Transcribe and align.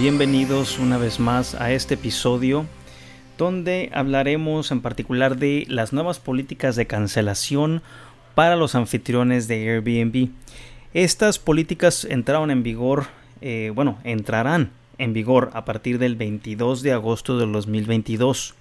Bienvenidos 0.00 0.78
una 0.78 0.96
vez 0.96 1.20
más 1.20 1.54
a 1.54 1.72
este 1.72 1.92
episodio 1.92 2.64
donde 3.36 3.90
hablaremos 3.92 4.70
en 4.70 4.80
particular 4.80 5.36
de 5.36 5.66
las 5.68 5.92
nuevas 5.92 6.18
políticas 6.18 6.74
de 6.74 6.86
cancelación 6.86 7.82
para 8.34 8.56
los 8.56 8.74
anfitriones 8.74 9.46
de 9.46 9.68
Airbnb. 9.68 10.30
Estas 10.94 11.38
políticas 11.38 12.06
entraron 12.06 12.50
en 12.50 12.62
vigor, 12.62 13.08
eh, 13.42 13.72
bueno, 13.74 13.98
entrarán 14.02 14.70
en 14.96 15.12
vigor 15.12 15.50
a 15.52 15.66
partir 15.66 15.98
del 15.98 16.16
22 16.16 16.80
de 16.80 16.92
agosto 16.92 17.38
del 17.38 17.52
2022. 17.52 18.54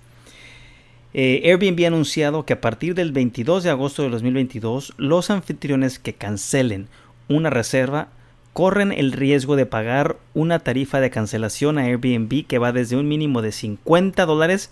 Eh, 1.13 1.43
Airbnb 1.45 1.85
ha 1.85 1.87
anunciado 1.87 2.45
que 2.45 2.51
a 2.51 2.59
partir 2.59 2.95
del 2.95 3.13
22 3.13 3.63
de 3.63 3.69
agosto 3.69 4.03
de 4.03 4.09
2022 4.09 4.93
los 4.97 5.29
anfitriones 5.29 5.99
que 5.99 6.15
cancelen 6.15 6.89
una 7.29 7.49
reserva 7.49 8.09
corren 8.53 8.91
el 8.91 9.11
riesgo 9.11 9.55
de 9.55 9.65
pagar 9.65 10.17
una 10.33 10.59
tarifa 10.59 10.99
de 10.99 11.09
cancelación 11.09 11.77
a 11.77 11.83
Airbnb 11.83 12.45
que 12.45 12.57
va 12.57 12.71
desde 12.71 12.95
un 12.95 13.07
mínimo 13.07 13.41
de 13.41 13.51
50 13.51 14.25
dólares 14.25 14.71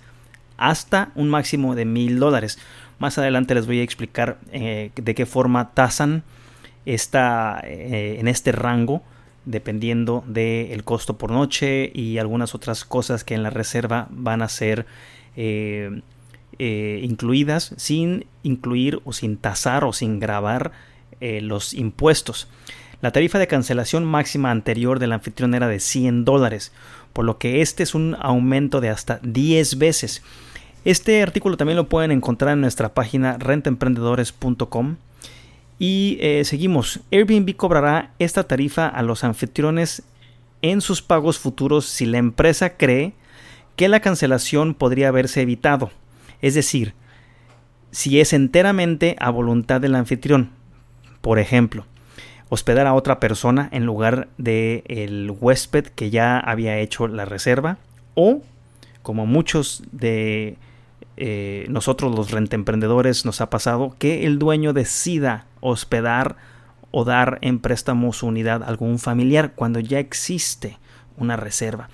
hasta 0.58 1.12
un 1.16 1.30
máximo 1.30 1.76
de 1.76 1.86
1000 1.86 2.20
dólares. 2.20 2.60
Más 3.00 3.18
adelante 3.18 3.54
les 3.54 3.68
voy 3.68 3.80
a 3.80 3.84
explicar 3.84 4.40
eh, 4.52 4.92
de 4.96 5.16
qué 5.16 5.26
forma 5.26 5.72
tasan 5.74 6.24
está 6.86 7.62
eh, 7.64 8.18
en 8.20 8.28
este 8.28 8.52
rango 8.52 9.04
dependiendo 9.46 10.24
del 10.28 10.84
costo 10.84 11.18
por 11.18 11.32
noche 11.32 11.92
y 11.94 12.18
algunas 12.18 12.54
otras 12.56 12.84
cosas 12.84 13.24
que 13.24 13.34
en 13.34 13.44
la 13.44 13.50
reserva 13.50 14.08
van 14.10 14.42
a 14.42 14.50
ser 14.50 14.86
eh, 15.38 16.02
incluidas 16.60 17.74
sin 17.78 18.26
incluir 18.44 19.00
o 19.06 19.14
sin 19.14 19.38
tasar 19.38 19.86
o 19.86 19.94
sin 19.94 20.20
grabar 20.20 20.72
los 21.22 21.74
impuestos. 21.74 22.48
La 23.00 23.12
tarifa 23.12 23.38
de 23.38 23.48
cancelación 23.48 24.06
máxima 24.06 24.50
anterior 24.50 24.98
del 24.98 25.12
anfitrión 25.12 25.54
era 25.54 25.68
de 25.68 25.80
100 25.80 26.26
dólares, 26.26 26.72
por 27.14 27.26
lo 27.26 27.38
que 27.38 27.62
este 27.62 27.84
es 27.84 27.94
un 27.94 28.16
aumento 28.20 28.82
de 28.82 28.90
hasta 28.90 29.20
10 29.22 29.78
veces. 29.78 30.24
Este 30.84 31.22
artículo 31.22 31.58
también 31.58 31.78
lo 31.78 31.90
pueden 31.90 32.12
encontrar 32.12 32.54
en 32.54 32.62
nuestra 32.62 32.94
página 32.94 33.38
rentaemprendedores.com. 33.38 34.96
Y 35.80 36.18
eh, 36.22 36.44
seguimos. 36.44 37.02
Airbnb 37.12 37.56
cobrará 37.56 38.14
esta 38.18 38.46
tarifa 38.46 38.88
a 38.88 39.04
los 39.04 39.24
anfitriones 39.24 40.04
en 40.64 40.82
sus 40.82 41.04
pagos 41.04 41.38
futuros 41.38 41.86
si 41.86 42.08
la 42.08 42.18
empresa 42.18 42.78
cree 42.78 43.14
que 43.76 43.90
la 43.90 44.00
cancelación 44.00 44.74
podría 44.74 45.10
haberse 45.10 45.42
evitado. 45.42 45.92
Es 46.42 46.56
decir, 46.56 46.94
si 47.92 48.20
es 48.20 48.34
enteramente 48.34 49.16
a 49.20 49.30
voluntad 49.30 49.82
del 49.82 49.94
anfitrión. 49.94 50.50
Por 51.22 51.38
ejemplo, 51.38 51.86
hospedar 52.50 52.88
a 52.88 52.94
otra 52.94 53.20
persona 53.20 53.70
en 53.72 53.86
lugar 53.86 54.28
de 54.38 54.84
el 54.88 55.36
huésped 55.40 55.88
que 55.88 56.10
ya 56.10 56.40
había 56.40 56.78
hecho 56.78 57.08
la 57.08 57.26
reserva 57.26 57.78
o 58.16 58.42
como 59.04 59.26
muchos 59.26 59.84
de 59.92 60.58
eh, 61.18 61.66
nosotros 61.70 62.16
los 62.16 62.32
rentemprendedores 62.32 63.26
nos 63.26 63.42
ha 63.42 63.50
pasado 63.50 63.96
que 63.98 64.26
el 64.26 64.38
dueño 64.38 64.74
decida 64.74 65.46
hospedar 65.62 66.36
o 66.92 67.06
dar 67.06 67.40
en 67.42 67.60
préstamo 67.60 68.14
su 68.14 68.28
unidad 68.28 68.64
a 68.64 68.68
algún 68.68 69.00
familiar 69.00 69.54
cuando 69.56 69.80
ya 69.80 70.00
existe 70.00 70.78
una 71.18 71.36
reserva. 71.36 71.90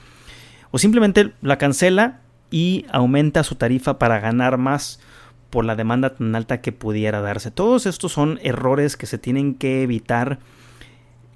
O 0.71 0.77
simplemente 0.77 1.33
la 1.41 1.57
cancela 1.57 2.19
y 2.51 2.85
aumenta 2.91 3.43
su 3.43 3.55
tarifa 3.55 3.97
para 3.97 4.19
ganar 4.19 4.57
más 4.57 4.99
por 5.53 5.65
la 5.65 5.75
demanda 5.75 6.15
tan 6.15 6.35
alta 6.35 6.61
que 6.61 6.71
pudiera 6.71 7.21
darse. 7.21 7.51
Todos 7.51 7.85
estos 7.85 8.11
son 8.11 8.39
errores 8.41 8.97
que 8.97 9.05
se 9.05 9.19
tienen 9.19 9.53
que 9.53 9.83
evitar 9.83 10.39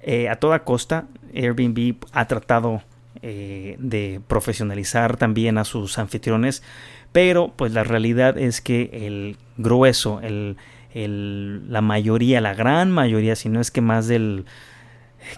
eh, 0.02 0.28
a 0.28 0.34
toda 0.34 0.64
costa. 0.64 1.06
Airbnb 1.32 1.94
ha 2.10 2.26
tratado 2.26 2.82
eh, 3.22 3.76
de 3.78 4.20
profesionalizar 4.26 5.18
también 5.18 5.56
a 5.56 5.64
sus 5.64 5.98
anfitriones, 5.98 6.64
pero 7.12 7.52
pues 7.54 7.72
la 7.72 7.84
realidad 7.84 8.36
es 8.36 8.60
que 8.60 8.90
el 8.92 9.36
grueso, 9.56 10.20
la 10.94 11.80
mayoría, 11.80 12.40
la 12.40 12.54
gran 12.54 12.90
mayoría, 12.90 13.36
si 13.36 13.48
no 13.48 13.60
es 13.60 13.70
que 13.70 13.82
más 13.82 14.08
del, 14.08 14.46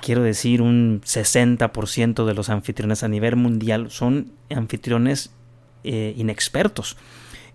quiero 0.01 0.23
decir, 0.23 0.63
un 0.63 1.03
60% 1.03 2.25
de 2.25 2.33
los 2.33 2.49
anfitriones 2.49 3.03
a 3.03 3.09
nivel 3.09 3.37
mundial 3.37 3.91
son 3.91 4.33
anfitriones 4.49 5.35
eh, 5.85 6.15
inexpertos 6.17 6.97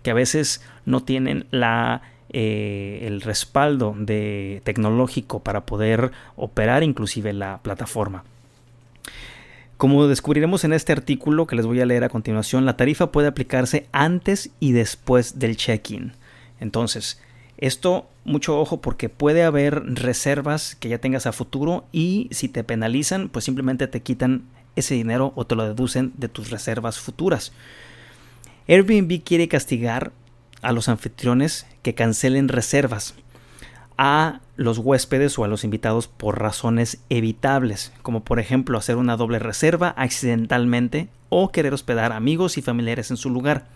que 0.06 0.12
a 0.12 0.14
veces 0.14 0.62
no 0.84 1.02
tienen 1.02 1.48
la 1.50 2.00
eh, 2.28 3.00
el 3.08 3.22
respaldo 3.22 3.92
de 3.98 4.62
tecnológico 4.62 5.42
para 5.42 5.66
poder 5.66 6.12
operar 6.36 6.84
inclusive 6.84 7.32
la 7.32 7.58
plataforma. 7.60 8.22
Como 9.76 10.06
descubriremos 10.06 10.62
en 10.62 10.74
este 10.74 10.92
artículo 10.92 11.48
que 11.48 11.56
les 11.56 11.66
voy 11.66 11.80
a 11.80 11.86
leer 11.86 12.04
a 12.04 12.08
continuación, 12.08 12.64
la 12.66 12.76
tarifa 12.76 13.10
puede 13.10 13.26
aplicarse 13.26 13.88
antes 13.90 14.50
y 14.60 14.70
después 14.70 15.40
del 15.40 15.56
check-in. 15.56 16.12
Entonces, 16.60 17.20
esto 17.58 18.08
mucho 18.22 18.60
ojo 18.60 18.80
porque 18.80 19.08
puede 19.08 19.42
haber 19.42 19.82
reservas 19.86 20.76
que 20.76 20.88
ya 20.88 20.98
tengas 20.98 21.26
a 21.26 21.32
futuro 21.32 21.84
y 21.90 22.28
si 22.30 22.48
te 22.48 22.62
penalizan, 22.62 23.28
pues 23.28 23.44
simplemente 23.44 23.88
te 23.88 24.02
quitan 24.02 24.44
ese 24.76 24.94
dinero 24.94 25.32
o 25.34 25.46
te 25.46 25.56
lo 25.56 25.64
deducen 25.64 26.12
de 26.16 26.28
tus 26.28 26.50
reservas 26.50 27.00
futuras. 27.00 27.52
Airbnb 28.68 29.22
quiere 29.22 29.48
castigar 29.48 30.12
a 30.62 30.72
los 30.72 30.88
anfitriones 30.88 31.66
que 31.82 31.94
cancelen 31.94 32.48
reservas 32.48 33.14
a 33.98 34.40
los 34.56 34.78
huéspedes 34.78 35.38
o 35.38 35.44
a 35.44 35.48
los 35.48 35.64
invitados 35.64 36.08
por 36.08 36.40
razones 36.40 37.00
evitables, 37.08 37.92
como 38.02 38.24
por 38.24 38.40
ejemplo 38.40 38.78
hacer 38.78 38.96
una 38.96 39.16
doble 39.16 39.38
reserva 39.38 39.94
accidentalmente 39.96 41.08
o 41.28 41.50
querer 41.50 41.72
hospedar 41.72 42.12
amigos 42.12 42.58
y 42.58 42.62
familiares 42.62 43.10
en 43.10 43.16
su 43.16 43.30
lugar. 43.30 43.66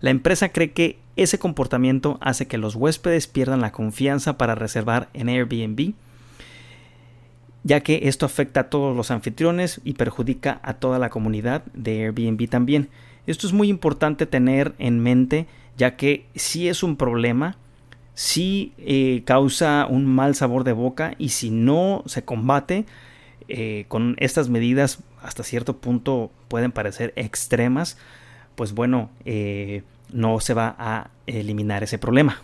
La 0.00 0.10
empresa 0.10 0.48
cree 0.48 0.72
que 0.72 0.98
ese 1.16 1.38
comportamiento 1.38 2.18
hace 2.20 2.48
que 2.48 2.58
los 2.58 2.74
huéspedes 2.74 3.26
pierdan 3.26 3.60
la 3.60 3.72
confianza 3.72 4.36
para 4.36 4.54
reservar 4.54 5.08
en 5.12 5.28
Airbnb, 5.28 5.94
ya 7.62 7.80
que 7.80 8.08
esto 8.08 8.26
afecta 8.26 8.60
a 8.60 8.70
todos 8.70 8.96
los 8.96 9.10
anfitriones 9.10 9.80
y 9.84 9.92
perjudica 9.92 10.60
a 10.64 10.74
toda 10.74 10.98
la 10.98 11.10
comunidad 11.10 11.64
de 11.74 12.04
Airbnb 12.06 12.48
también. 12.48 12.88
Esto 13.26 13.46
es 13.46 13.52
muy 13.52 13.68
importante 13.68 14.26
tener 14.26 14.74
en 14.78 15.00
mente 15.00 15.46
ya 15.76 15.96
que 15.96 16.26
si 16.34 16.68
es 16.68 16.82
un 16.82 16.96
problema, 16.96 17.56
si 18.14 18.72
eh, 18.78 19.22
causa 19.24 19.86
un 19.88 20.06
mal 20.06 20.34
sabor 20.34 20.64
de 20.64 20.72
boca 20.72 21.14
y 21.18 21.30
si 21.30 21.50
no 21.50 22.02
se 22.06 22.24
combate 22.24 22.84
eh, 23.48 23.86
con 23.88 24.16
estas 24.18 24.48
medidas 24.48 24.98
hasta 25.22 25.42
cierto 25.42 25.78
punto 25.78 26.30
pueden 26.48 26.72
parecer 26.72 27.12
extremas, 27.16 27.96
pues 28.54 28.72
bueno, 28.74 29.10
eh, 29.24 29.82
no 30.12 30.40
se 30.40 30.54
va 30.54 30.74
a 30.78 31.10
eliminar 31.26 31.82
ese 31.82 31.98
problema. 31.98 32.42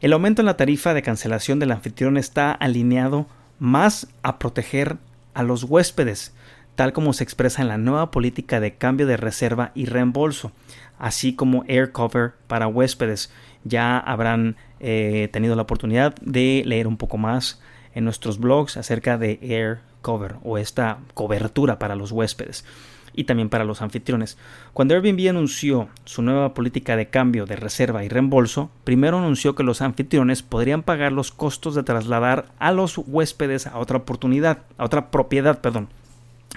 El 0.00 0.12
aumento 0.12 0.42
en 0.42 0.46
la 0.46 0.56
tarifa 0.56 0.94
de 0.94 1.02
cancelación 1.02 1.58
del 1.58 1.72
anfitrión 1.72 2.16
está 2.16 2.52
alineado 2.52 3.26
más 3.58 4.08
a 4.22 4.38
proteger 4.38 4.96
a 5.32 5.42
los 5.42 5.64
huéspedes, 5.64 6.34
tal 6.76 6.92
como 6.92 7.12
se 7.12 7.24
expresa 7.24 7.62
en 7.62 7.68
la 7.68 7.78
nueva 7.78 8.10
política 8.10 8.60
de 8.60 8.74
cambio 8.74 9.06
de 9.06 9.16
reserva 9.16 9.72
y 9.74 9.86
reembolso, 9.86 10.52
así 10.98 11.34
como 11.34 11.64
air 11.66 11.90
cover 11.90 12.34
para 12.46 12.68
huéspedes. 12.68 13.32
Ya 13.64 13.98
habrán 13.98 14.56
eh, 14.78 15.28
tenido 15.32 15.56
la 15.56 15.62
oportunidad 15.62 16.14
de 16.20 16.62
leer 16.66 16.86
un 16.86 16.98
poco 16.98 17.16
más 17.16 17.60
en 17.94 18.04
nuestros 18.04 18.38
blogs 18.38 18.76
acerca 18.76 19.18
de 19.18 19.38
air 19.42 19.78
cover 20.02 20.36
o 20.44 20.58
esta 20.58 20.98
cobertura 21.14 21.78
para 21.78 21.96
los 21.96 22.12
huéspedes 22.12 22.64
y 23.14 23.24
también 23.24 23.48
para 23.48 23.64
los 23.64 23.80
anfitriones. 23.80 24.36
Cuando 24.74 24.94
Airbnb 24.94 25.30
anunció 25.30 25.88
su 26.04 26.20
nueva 26.20 26.52
política 26.52 26.96
de 26.96 27.08
cambio 27.08 27.46
de 27.46 27.56
reserva 27.56 28.04
y 28.04 28.08
reembolso, 28.08 28.70
primero 28.84 29.18
anunció 29.18 29.54
que 29.54 29.62
los 29.62 29.80
anfitriones 29.80 30.42
podrían 30.42 30.82
pagar 30.82 31.12
los 31.12 31.32
costos 31.32 31.74
de 31.74 31.82
trasladar 31.82 32.44
a 32.58 32.70
los 32.72 32.98
huéspedes 32.98 33.66
a 33.66 33.78
otra 33.78 33.96
oportunidad, 33.96 34.58
a 34.76 34.84
otra 34.84 35.10
propiedad, 35.10 35.60
perdón, 35.62 35.88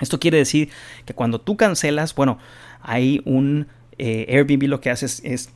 esto 0.01 0.19
quiere 0.19 0.37
decir 0.37 0.69
que 1.05 1.13
cuando 1.13 1.39
tú 1.39 1.57
cancelas, 1.57 2.15
bueno, 2.15 2.39
hay 2.81 3.21
un 3.25 3.67
eh, 3.97 4.25
Airbnb 4.29 4.67
lo 4.67 4.81
que 4.81 4.89
hace 4.89 5.05
es, 5.05 5.49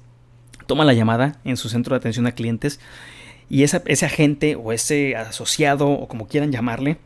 toma 0.68 0.86
la 0.86 0.94
llamada 0.94 1.40
en 1.44 1.58
su 1.58 1.70
centro 1.70 1.94
de 1.94 2.00
atención 2.00 2.28
a 2.28 2.34
clientes 2.34 2.80
y 3.50 3.64
ese 3.64 4.06
agente 4.06 4.56
o 4.56 4.72
ese 4.72 5.16
asociado 5.16 5.90
o 5.90 6.08
como 6.08 6.28
quieran 6.28 6.52
llamarle, 6.52 6.98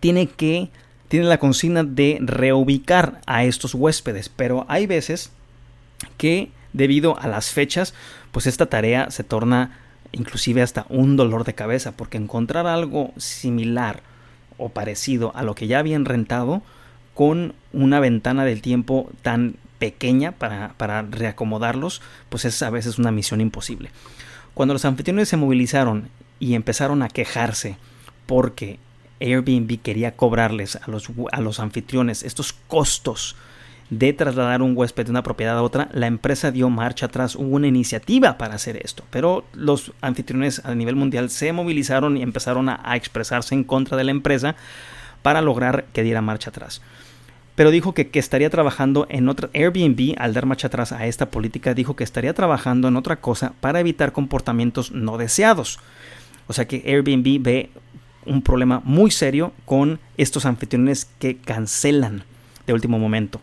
tiene 0.00 0.26
que 0.26 0.70
tiene 1.08 1.26
la 1.26 1.38
consigna 1.38 1.84
de 1.84 2.18
reubicar 2.20 3.20
a 3.26 3.44
estos 3.44 3.74
huéspedes, 3.74 4.28
pero 4.28 4.66
hay 4.68 4.86
veces 4.86 5.30
que 6.16 6.50
debido 6.72 7.18
a 7.18 7.28
las 7.28 7.50
fechas, 7.50 7.94
pues 8.32 8.46
esta 8.46 8.66
tarea 8.66 9.10
se 9.10 9.24
torna 9.24 9.78
inclusive 10.12 10.62
hasta 10.62 10.86
un 10.88 11.16
dolor 11.16 11.44
de 11.44 11.54
cabeza, 11.54 11.92
porque 11.92 12.18
encontrar 12.18 12.66
algo 12.66 13.12
similar 13.16 14.02
o 14.58 14.68
parecido 14.70 15.32
a 15.34 15.42
lo 15.42 15.54
que 15.54 15.66
ya 15.66 15.78
habían 15.78 16.04
rentado 16.04 16.62
con 17.14 17.54
una 17.72 18.00
ventana 18.00 18.44
del 18.44 18.62
tiempo 18.62 19.10
tan 19.22 19.56
pequeña 19.78 20.32
para, 20.32 20.74
para 20.76 21.02
reacomodarlos, 21.02 22.02
pues 22.28 22.44
es 22.44 22.62
a 22.62 22.70
veces 22.70 22.98
una 22.98 23.12
misión 23.12 23.40
imposible. 23.40 23.90
Cuando 24.54 24.74
los 24.74 24.84
anfitriones 24.84 25.28
se 25.28 25.36
movilizaron 25.36 26.08
y 26.40 26.54
empezaron 26.54 27.02
a 27.02 27.08
quejarse 27.08 27.76
porque 28.26 28.78
Airbnb 29.20 29.80
quería 29.80 30.16
cobrarles 30.16 30.76
a 30.76 30.90
los, 30.90 31.08
a 31.32 31.40
los 31.40 31.60
anfitriones 31.60 32.22
estos 32.22 32.52
costos 32.52 33.36
de 33.90 34.12
trasladar 34.12 34.62
un 34.62 34.76
huésped 34.76 35.04
de 35.04 35.10
una 35.10 35.22
propiedad 35.22 35.56
a 35.56 35.62
otra, 35.62 35.88
la 35.92 36.06
empresa 36.06 36.50
dio 36.50 36.68
marcha 36.70 37.06
atrás, 37.06 37.36
hubo 37.36 37.54
una 37.54 37.68
iniciativa 37.68 38.36
para 38.36 38.54
hacer 38.54 38.80
esto, 38.84 39.04
pero 39.10 39.44
los 39.52 39.92
anfitriones 40.00 40.64
a 40.64 40.74
nivel 40.74 40.96
mundial 40.96 41.30
se 41.30 41.52
movilizaron 41.52 42.16
y 42.16 42.22
empezaron 42.22 42.68
a, 42.68 42.96
expresarse 42.96 43.54
en 43.54 43.64
contra 43.64 43.96
de 43.96 44.04
la 44.04 44.10
empresa 44.10 44.56
para 45.22 45.42
lograr 45.42 45.86
que 45.92 46.02
diera 46.02 46.22
marcha 46.22 46.50
atrás. 46.50 46.82
Pero 47.54 47.70
dijo 47.70 47.94
que, 47.94 48.08
que 48.08 48.18
estaría 48.18 48.50
trabajando 48.50 49.06
en 49.08 49.28
otra. 49.28 49.48
Airbnb, 49.54 50.14
al 50.18 50.34
dar 50.34 50.46
marcha 50.46 50.66
atrás 50.66 50.92
a 50.92 51.06
esta 51.06 51.30
política, 51.30 51.72
dijo 51.72 51.96
que 51.96 52.04
estaría 52.04 52.34
trabajando 52.34 52.88
en 52.88 52.96
otra 52.96 53.16
cosa 53.16 53.54
para 53.60 53.80
evitar 53.80 54.12
comportamientos 54.12 54.92
no 54.92 55.16
deseados. 55.16 55.78
O 56.48 56.52
sea 56.52 56.66
que 56.66 56.82
Airbnb 56.86 57.42
ve 57.42 57.70
un 58.26 58.42
problema 58.42 58.82
muy 58.84 59.10
serio 59.10 59.52
con 59.64 60.00
estos 60.16 60.44
anfitriones 60.44 61.06
que 61.18 61.38
cancelan 61.38 62.24
de 62.66 62.72
último 62.72 62.98
momento. 62.98 63.40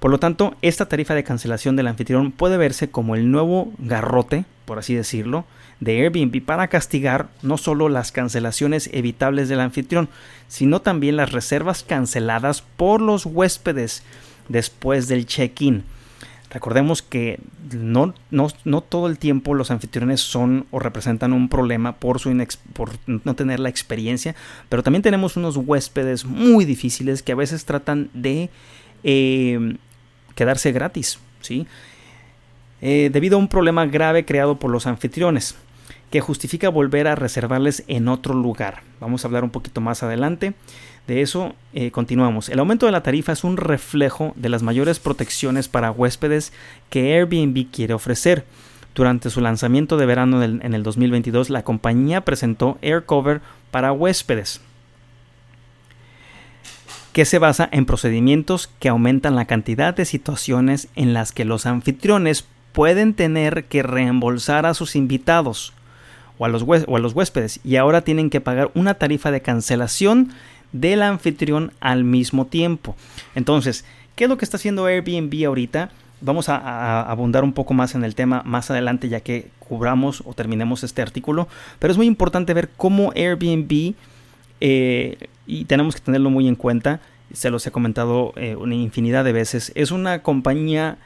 Por 0.00 0.10
lo 0.10 0.18
tanto, 0.18 0.56
esta 0.62 0.86
tarifa 0.86 1.14
de 1.14 1.24
cancelación 1.24 1.76
del 1.76 1.86
anfitrión 1.86 2.32
puede 2.32 2.56
verse 2.56 2.90
como 2.90 3.14
el 3.14 3.30
nuevo 3.30 3.72
garrote, 3.78 4.44
por 4.64 4.78
así 4.78 4.94
decirlo, 4.94 5.44
de 5.80 6.02
Airbnb 6.02 6.42
para 6.44 6.68
castigar 6.68 7.28
no 7.42 7.58
solo 7.58 7.88
las 7.88 8.12
cancelaciones 8.12 8.90
evitables 8.92 9.48
del 9.48 9.60
anfitrión, 9.60 10.08
sino 10.48 10.80
también 10.80 11.16
las 11.16 11.32
reservas 11.32 11.82
canceladas 11.82 12.62
por 12.62 13.00
los 13.00 13.26
huéspedes 13.26 14.02
después 14.48 15.08
del 15.08 15.26
check-in. 15.26 15.84
Recordemos 16.50 17.02
que 17.02 17.40
no, 17.72 18.14
no, 18.30 18.48
no, 18.64 18.80
todo 18.80 19.08
el 19.08 19.18
tiempo 19.18 19.54
los 19.54 19.70
anfitriones 19.70 20.20
son 20.20 20.66
o 20.70 20.78
representan 20.78 21.32
un 21.32 21.48
problema 21.48 21.96
por, 21.96 22.20
su 22.20 22.30
por 22.72 22.90
no 23.06 23.34
tener 23.34 23.60
la 23.60 23.68
experiencia, 23.68 24.36
pero 24.68 24.82
también 24.82 25.02
tenemos 25.02 25.36
unos 25.36 25.56
huéspedes 25.56 26.24
muy 26.24 26.64
difíciles 26.64 27.22
que 27.22 27.32
a 27.32 27.36
veces 27.36 27.64
tratan 27.64 28.10
de 28.14 28.48
eh, 29.02 29.76
quedarse 30.36 30.70
gratis, 30.70 31.18
¿sí? 31.40 31.66
Eh, 32.80 33.10
debido 33.12 33.36
a 33.36 33.40
un 33.40 33.48
problema 33.48 33.86
grave 33.86 34.24
creado 34.24 34.60
por 34.60 34.70
los 34.70 34.86
anfitriones, 34.86 35.56
que 36.10 36.20
justifica 36.20 36.68
volver 36.68 37.08
a 37.08 37.16
reservarles 37.16 37.82
en 37.88 38.06
otro 38.06 38.34
lugar. 38.34 38.82
Vamos 39.00 39.24
a 39.24 39.28
hablar 39.28 39.42
un 39.42 39.50
poquito 39.50 39.80
más 39.80 40.04
adelante. 40.04 40.54
De 41.08 41.22
eso 41.22 41.54
eh, 41.72 41.90
continuamos. 41.90 42.48
El 42.48 42.58
aumento 42.58 42.86
de 42.86 42.92
la 42.92 43.02
tarifa 43.02 43.32
es 43.32 43.44
un 43.44 43.56
reflejo 43.56 44.32
de 44.36 44.48
las 44.48 44.62
mayores 44.62 45.00
protecciones 45.00 45.68
para 45.68 45.90
huéspedes 45.90 46.52
que 46.90 47.14
Airbnb 47.14 47.70
quiere 47.70 47.94
ofrecer. 47.94 48.44
Durante 48.94 49.30
su 49.30 49.40
lanzamiento 49.40 49.98
de 49.98 50.06
verano 50.06 50.42
en 50.42 50.74
el 50.74 50.82
2022, 50.82 51.50
la 51.50 51.64
compañía 51.64 52.22
presentó 52.22 52.78
AirCover 52.80 53.42
para 53.70 53.92
huéspedes, 53.92 54.62
que 57.16 57.24
se 57.24 57.38
basa 57.38 57.66
en 57.72 57.86
procedimientos 57.86 58.68
que 58.78 58.90
aumentan 58.90 59.36
la 59.36 59.46
cantidad 59.46 59.96
de 59.96 60.04
situaciones 60.04 60.88
en 60.96 61.14
las 61.14 61.32
que 61.32 61.46
los 61.46 61.64
anfitriones 61.64 62.44
pueden 62.72 63.14
tener 63.14 63.64
que 63.64 63.82
reembolsar 63.82 64.66
a 64.66 64.74
sus 64.74 64.96
invitados 64.96 65.72
o 66.36 66.44
a 66.44 66.50
los, 66.50 66.64
a 66.64 67.16
huéspedes 67.16 67.58
y 67.64 67.76
ahora 67.76 68.02
tienen 68.02 68.28
que 68.28 68.42
pagar 68.42 68.70
una 68.74 68.92
tarifa 68.92 69.30
de 69.30 69.40
cancelación 69.40 70.34
del 70.72 71.00
anfitrión 71.00 71.72
al 71.80 72.04
mismo 72.04 72.48
tiempo. 72.48 72.94
Entonces, 73.34 73.86
¿qué 74.14 74.24
es 74.24 74.28
lo 74.28 74.36
que 74.36 74.44
está 74.44 74.58
haciendo 74.58 74.84
Airbnb 74.84 75.46
ahorita? 75.46 75.88
Vamos 76.20 76.50
a, 76.50 77.00
abundar 77.00 77.44
un 77.44 77.54
poco 77.54 77.72
más 77.72 77.94
en 77.94 78.04
el 78.04 78.14
tema 78.14 78.42
más 78.44 78.70
adelante 78.70 79.08
ya 79.08 79.20
que 79.20 79.48
cubramos 79.58 80.22
o 80.26 80.34
terminemos 80.34 80.84
este 80.84 81.00
artículo, 81.00 81.48
pero 81.78 81.92
es 81.92 81.96
muy 81.96 82.08
importante 82.08 82.52
ver 82.52 82.68
cómo 82.76 83.10
Airbnb 83.16 83.94
eh, 84.60 85.28
y 85.46 85.64
tenemos 85.64 85.94
que 85.94 86.00
tenerlo 86.00 86.30
muy 86.30 86.48
en 86.48 86.56
cuenta, 86.56 87.00
se 87.32 87.50
los 87.50 87.66
he 87.66 87.70
comentado 87.70 88.32
eh, 88.36 88.56
una 88.56 88.74
infinidad 88.74 89.24
de 89.24 89.32
veces, 89.32 89.72
es 89.74 89.90
una 89.90 90.22
compañía 90.22 90.98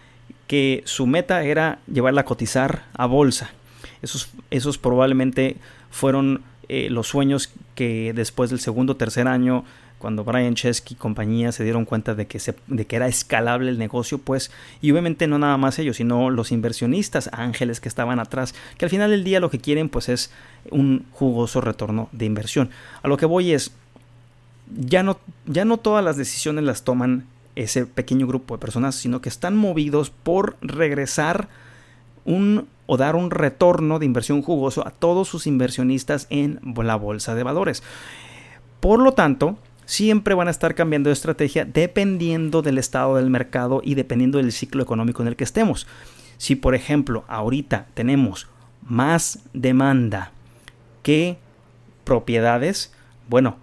que 0.47 0.83
su 0.85 1.07
meta 1.07 1.43
era 1.45 1.79
llevarla 1.93 2.23
a 2.23 2.25
cotizar 2.25 2.85
a 2.95 3.07
bolsa. 3.07 3.51
Esos, 4.03 4.31
esos 4.51 4.79
probablemente 4.79 5.57
fueron 5.91 6.43
eh, 6.69 6.89
los 6.91 7.09
sueños 7.09 7.53
que 7.75 8.13
después 8.15 8.51
del 8.51 8.61
segundo 8.61 8.93
o 8.95 8.97
tercer 8.97 9.29
año 9.29 9.65
cuando 10.01 10.25
Brian 10.25 10.55
Chesky 10.55 10.95
y 10.95 10.97
compañía 10.97 11.53
se 11.53 11.63
dieron 11.63 11.85
cuenta 11.85 12.15
de 12.15 12.27
que, 12.27 12.41
se, 12.41 12.55
de 12.67 12.87
que 12.87 12.97
era 12.97 13.07
escalable 13.07 13.71
el 13.71 13.79
negocio, 13.79 14.17
pues, 14.19 14.51
y 14.81 14.91
obviamente 14.91 15.27
no 15.27 15.39
nada 15.39 15.59
más 15.59 15.79
ellos, 15.79 15.99
sino 15.99 16.31
los 16.31 16.53
inversionistas 16.53 17.29
ángeles 17.35 17.81
que 17.81 17.89
estaban 17.89 18.19
atrás, 18.19 18.55
que 18.79 18.87
al 18.87 18.91
final 18.91 19.11
del 19.11 19.25
día 19.25 19.41
lo 19.41 19.51
que 19.51 19.59
quieren, 19.59 19.91
pues, 19.91 20.09
es 20.09 20.33
un 20.71 21.05
jugoso 21.13 21.61
retorno 21.61 22.09
de 22.13 22.25
inversión. 22.25 22.71
A 23.03 23.09
lo 23.09 23.19
que 23.19 23.27
voy 23.27 23.53
es, 23.53 23.73
ya 24.75 25.03
no, 25.03 25.19
ya 25.45 25.67
no 25.67 25.77
todas 25.77 26.03
las 26.03 26.17
decisiones 26.17 26.65
las 26.65 26.83
toman 26.83 27.27
ese 27.55 27.85
pequeño 27.85 28.27
grupo 28.27 28.57
de 28.57 28.61
personas, 28.61 28.95
sino 28.95 29.21
que 29.21 29.29
están 29.29 29.55
movidos 29.55 30.09
por 30.09 30.57
regresar 30.63 31.49
un 32.25 32.69
o 32.87 32.97
dar 32.97 33.17
un 33.17 33.31
retorno 33.31 33.99
de 33.99 34.07
inversión 34.07 34.43
jugoso 34.43 34.85
a 34.85 34.91
todos 34.91 35.29
sus 35.29 35.47
inversionistas 35.47 36.27
en 36.31 36.59
la 36.75 36.97
bolsa 36.97 37.35
de 37.35 37.43
valores. 37.43 37.83
Por 38.81 38.99
lo 38.99 39.13
tanto, 39.13 39.59
siempre 39.91 40.37
van 40.37 40.47
a 40.47 40.53
estar 40.53 40.77
cambiando 40.77 41.11
de 41.11 41.15
estrategia 41.15 41.65
dependiendo 41.65 42.63
del 42.63 42.79
estado 42.79 43.17
del 43.17 43.29
mercado 43.29 43.81
y 43.83 43.97
dependiendo 43.97 44.39
del 44.39 44.53
ciclo 44.53 44.85
económico 44.85 45.21
en 45.21 45.27
el 45.27 45.35
que 45.35 45.43
estemos. 45.43 45.89
Si 46.39 46.55
por 46.55 46.77
ejemplo 46.77 47.25
ahorita 47.27 47.89
tenemos 47.95 48.47
más 48.87 49.41
demanda 49.53 50.31
que 51.03 51.39
propiedades, 52.05 52.93
bueno, 53.29 53.57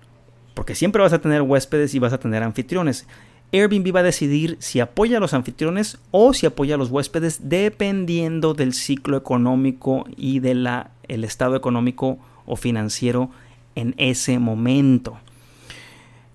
porque 0.53 0.75
siempre 0.75 1.01
vas 1.01 1.13
a 1.13 1.21
tener 1.21 1.44
huéspedes 1.44 1.95
y 1.95 2.00
vas 2.00 2.12
a 2.12 2.19
tener 2.19 2.44
anfitriones. 2.44 3.07
Airbnb 3.53 3.95
va 3.95 4.01
a 4.01 4.03
decidir 4.03 4.57
si 4.59 4.81
apoya 4.81 5.18
a 5.18 5.21
los 5.21 5.33
anfitriones 5.33 5.97
o 6.11 6.33
si 6.33 6.45
apoya 6.45 6.75
a 6.75 6.78
los 6.78 6.92
huéspedes 6.92 7.47
dependiendo 7.47 8.54
del 8.54 8.73
ciclo 8.73 9.16
económico 9.16 10.06
y 10.18 10.40
del 10.40 10.68
estado 11.07 11.56
económico 11.56 12.19
o 12.45 12.57
financiero 12.57 13.31
en 13.75 13.95
ese 13.97 14.40
momento. 14.40 15.21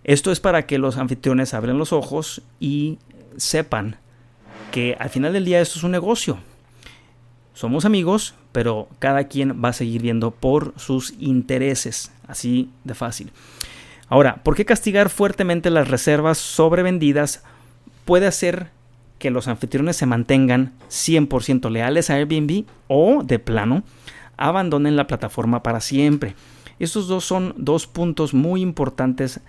Esto 0.04 0.32
es 0.32 0.40
para 0.40 0.66
que 0.66 0.78
los 0.78 0.97
anfitriones 0.97 1.54
abran 1.54 1.78
los 1.78 1.92
ojos 1.92 2.42
y 2.59 2.99
sepan 3.37 3.97
que 4.73 4.97
al 4.99 5.11
final 5.11 5.32
del 5.32 5.44
día 5.44 5.61
esto 5.61 5.78
es 5.78 5.85
un 5.85 5.92
negocio. 5.92 6.38
Somos 7.54 7.85
amigos, 7.85 8.35
pero 8.50 8.88
cada 8.99 9.25
quien 9.25 9.62
va 9.62 9.68
a 9.68 9.75
seguir 9.75 10.02
viendo 10.02 10.30
por 10.30 10.73
sus 10.76 11.14
intereses, 11.18 12.11
así 12.26 12.71
de 12.85 12.94
fácil. 12.94 13.30
Ahora, 14.09 14.42
¿por 14.42 14.56
qué 14.56 14.64
castigar 14.64 15.09
fuertemente 15.09 15.71
las 15.71 15.88
reservas 15.88 16.38
sobrevendidas 16.38 17.44
puede 18.04 18.26
hacer 18.26 18.71
que 19.18 19.30
los 19.30 19.47
anfitriones 19.47 19.97
se 19.97 20.06
mantengan 20.06 20.73
100% 20.90 21.71
leales 21.71 22.11
a 22.11 22.14
Airbnb 22.14 22.64
o, 22.88 23.23
de 23.23 23.38
plano, 23.38 23.85
abandonen 24.37 24.97
la 24.97 25.06
plataforma 25.06 25.62
para 25.62 25.80
siempre? 25.80 26.35
Estos 26.78 27.06
dos 27.06 27.25
son 27.25 27.54
dos 27.56 27.87
puntos 27.87 28.35
muy 28.35 28.62
importantes 28.62 29.40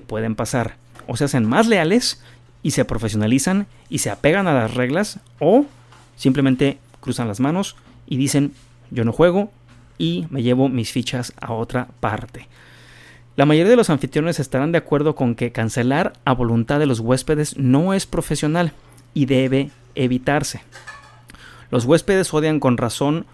pueden 0.00 0.34
pasar. 0.34 0.76
O 1.06 1.16
se 1.16 1.24
hacen 1.24 1.44
más 1.44 1.66
leales 1.66 2.22
y 2.62 2.72
se 2.72 2.84
profesionalizan 2.84 3.66
y 3.88 3.98
se 3.98 4.10
apegan 4.10 4.48
a 4.48 4.54
las 4.54 4.74
reglas 4.74 5.20
o 5.38 5.66
simplemente 6.16 6.78
cruzan 7.00 7.28
las 7.28 7.40
manos 7.40 7.76
y 8.06 8.16
dicen 8.16 8.52
yo 8.90 9.04
no 9.04 9.12
juego 9.12 9.50
y 9.98 10.26
me 10.30 10.42
llevo 10.42 10.68
mis 10.68 10.92
fichas 10.92 11.32
a 11.40 11.52
otra 11.52 11.88
parte. 12.00 12.48
La 13.36 13.46
mayoría 13.46 13.70
de 13.70 13.76
los 13.76 13.90
anfitriones 13.90 14.40
estarán 14.40 14.72
de 14.72 14.78
acuerdo 14.78 15.14
con 15.14 15.34
que 15.34 15.52
cancelar 15.52 16.14
a 16.24 16.32
voluntad 16.32 16.78
de 16.78 16.86
los 16.86 17.00
huéspedes 17.00 17.56
no 17.58 17.92
es 17.92 18.06
profesional 18.06 18.72
y 19.12 19.26
debe 19.26 19.70
evitarse. 19.94 20.62
Los 21.70 21.84
huéspedes 21.84 22.32
odian 22.32 22.60
con 22.60 22.78
razón 22.78 23.26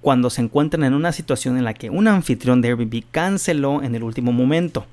cuando 0.00 0.30
se 0.30 0.42
encuentran 0.42 0.84
en 0.84 0.94
una 0.94 1.12
situación 1.12 1.56
en 1.56 1.64
la 1.64 1.74
que 1.74 1.90
un 1.90 2.08
anfitrión 2.08 2.60
de 2.60 2.68
Airbnb 2.68 3.04
canceló 3.10 3.82
en 3.82 3.94
el 3.94 4.02
último 4.02 4.32
momento. 4.32 4.86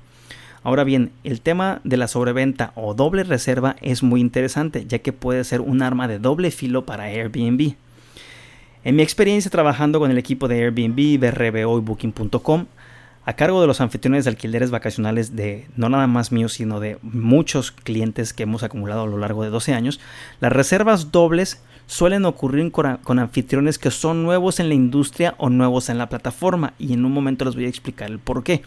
Ahora 0.62 0.84
bien, 0.84 1.12
el 1.24 1.40
tema 1.40 1.80
de 1.84 1.96
la 1.96 2.08
sobreventa 2.08 2.72
o 2.74 2.94
doble 2.94 3.24
reserva 3.24 3.76
es 3.80 4.02
muy 4.02 4.20
interesante, 4.20 4.84
ya 4.86 4.98
que 4.98 5.12
puede 5.12 5.44
ser 5.44 5.60
un 5.60 5.82
arma 5.82 6.06
de 6.06 6.18
doble 6.18 6.50
filo 6.50 6.84
para 6.84 7.04
Airbnb. 7.04 7.74
En 8.84 8.96
mi 8.96 9.02
experiencia 9.02 9.50
trabajando 9.50 9.98
con 9.98 10.10
el 10.10 10.18
equipo 10.18 10.48
de 10.48 10.64
Airbnb, 10.64 11.18
BRBO 11.18 11.78
y 11.78 11.80
Booking.com, 11.82 12.66
a 13.24 13.34
cargo 13.34 13.60
de 13.60 13.66
los 13.66 13.80
anfitriones 13.80 14.24
de 14.24 14.30
alquileres 14.30 14.70
vacacionales 14.70 15.36
de 15.36 15.66
no 15.76 15.88
nada 15.88 16.06
más 16.06 16.32
míos, 16.32 16.54
sino 16.54 16.80
de 16.80 16.98
muchos 17.02 17.70
clientes 17.70 18.32
que 18.32 18.44
hemos 18.44 18.62
acumulado 18.62 19.02
a 19.02 19.06
lo 19.06 19.18
largo 19.18 19.42
de 19.42 19.50
12 19.50 19.74
años, 19.74 20.00
las 20.40 20.52
reservas 20.52 21.12
dobles 21.12 21.62
suelen 21.86 22.24
ocurrir 22.24 22.70
con, 22.70 23.18
anfitriones 23.18 23.78
que 23.78 23.90
son 23.90 24.22
nuevos 24.22 24.60
en 24.60 24.68
la 24.68 24.74
industria 24.74 25.34
o 25.38 25.50
nuevos 25.50 25.88
en 25.88 25.98
la 25.98 26.08
plataforma 26.08 26.72
y 26.78 26.92
en 26.92 27.04
un 27.04 27.12
momento 27.12 27.44
les 27.44 27.54
voy 27.54 27.66
a 27.66 27.68
explicar 27.68 28.10
el 28.10 28.18
por 28.18 28.44
qué. 28.44 28.62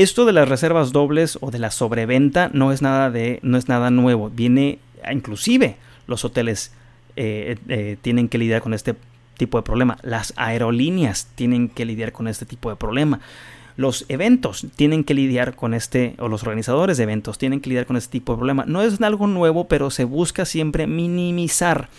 Esto 0.00 0.24
de 0.24 0.32
las 0.32 0.48
reservas 0.48 0.92
dobles 0.92 1.36
o 1.42 1.50
de 1.50 1.58
la 1.58 1.70
sobreventa 1.70 2.48
no 2.54 2.72
es 2.72 2.80
nada 2.80 3.10
de 3.10 3.38
no 3.42 3.58
es 3.58 3.68
nada 3.68 3.90
nuevo, 3.90 4.30
viene 4.30 4.78
inclusive 5.12 5.76
los 6.06 6.24
hoteles 6.24 6.72
eh, 7.16 7.58
eh, 7.68 7.98
tienen 8.00 8.30
que 8.30 8.38
lidiar 8.38 8.62
con 8.62 8.72
este 8.72 8.94
tipo 9.36 9.58
de 9.58 9.62
problema. 9.62 9.98
Las 10.00 10.32
aerolíneas 10.36 11.28
tienen 11.34 11.68
que 11.68 11.84
lidiar 11.84 12.12
con 12.12 12.28
este 12.28 12.46
tipo 12.46 12.70
de 12.70 12.76
problema. 12.76 13.20
Los 13.76 14.06
eventos 14.08 14.66
tienen 14.74 15.04
que 15.04 15.12
lidiar 15.12 15.54
con 15.54 15.74
este, 15.74 16.14
o 16.18 16.28
los 16.28 16.44
organizadores 16.44 16.96
de 16.96 17.02
eventos 17.02 17.36
tienen 17.36 17.60
que 17.60 17.68
lidiar 17.68 17.84
con 17.84 17.98
este 17.98 18.12
tipo 18.12 18.32
de 18.32 18.38
problema. 18.38 18.64
No 18.66 18.80
es 18.80 19.02
algo 19.02 19.26
nuevo, 19.26 19.68
pero 19.68 19.90
se 19.90 20.04
busca 20.04 20.46
siempre 20.46 20.86
minimizar 20.86 21.90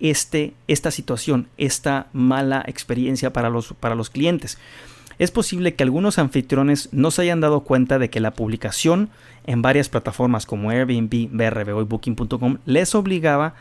este, 0.00 0.52
esta 0.66 0.90
situación, 0.90 1.46
esta 1.58 2.08
mala 2.12 2.64
experiencia 2.66 3.32
para 3.32 3.50
los, 3.50 3.72
para 3.74 3.94
los 3.94 4.10
clientes. 4.10 4.58
Es 5.18 5.30
posible 5.30 5.74
que 5.74 5.82
algunos 5.82 6.18
anfitriones 6.18 6.90
no 6.92 7.10
se 7.10 7.22
hayan 7.22 7.40
dado 7.40 7.60
cuenta 7.60 7.98
de 7.98 8.10
que 8.10 8.20
la 8.20 8.34
publicación 8.34 9.08
en 9.46 9.62
varias 9.62 9.88
plataformas 9.88 10.44
como 10.44 10.70
Airbnb, 10.70 11.28
BRB 11.30 11.80
y 11.80 11.84
Booking.com 11.84 12.58
les 12.66 12.94
obligaba 12.94 13.54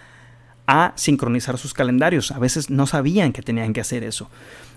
a 0.67 0.93
sincronizar 0.95 1.57
sus 1.57 1.73
calendarios. 1.73 2.31
A 2.31 2.39
veces 2.39 2.69
no 2.69 2.87
sabían 2.87 3.31
que 3.31 3.41
tenían 3.41 3.73
que 3.73 3.81
hacer 3.81 4.03
eso. 4.03 4.29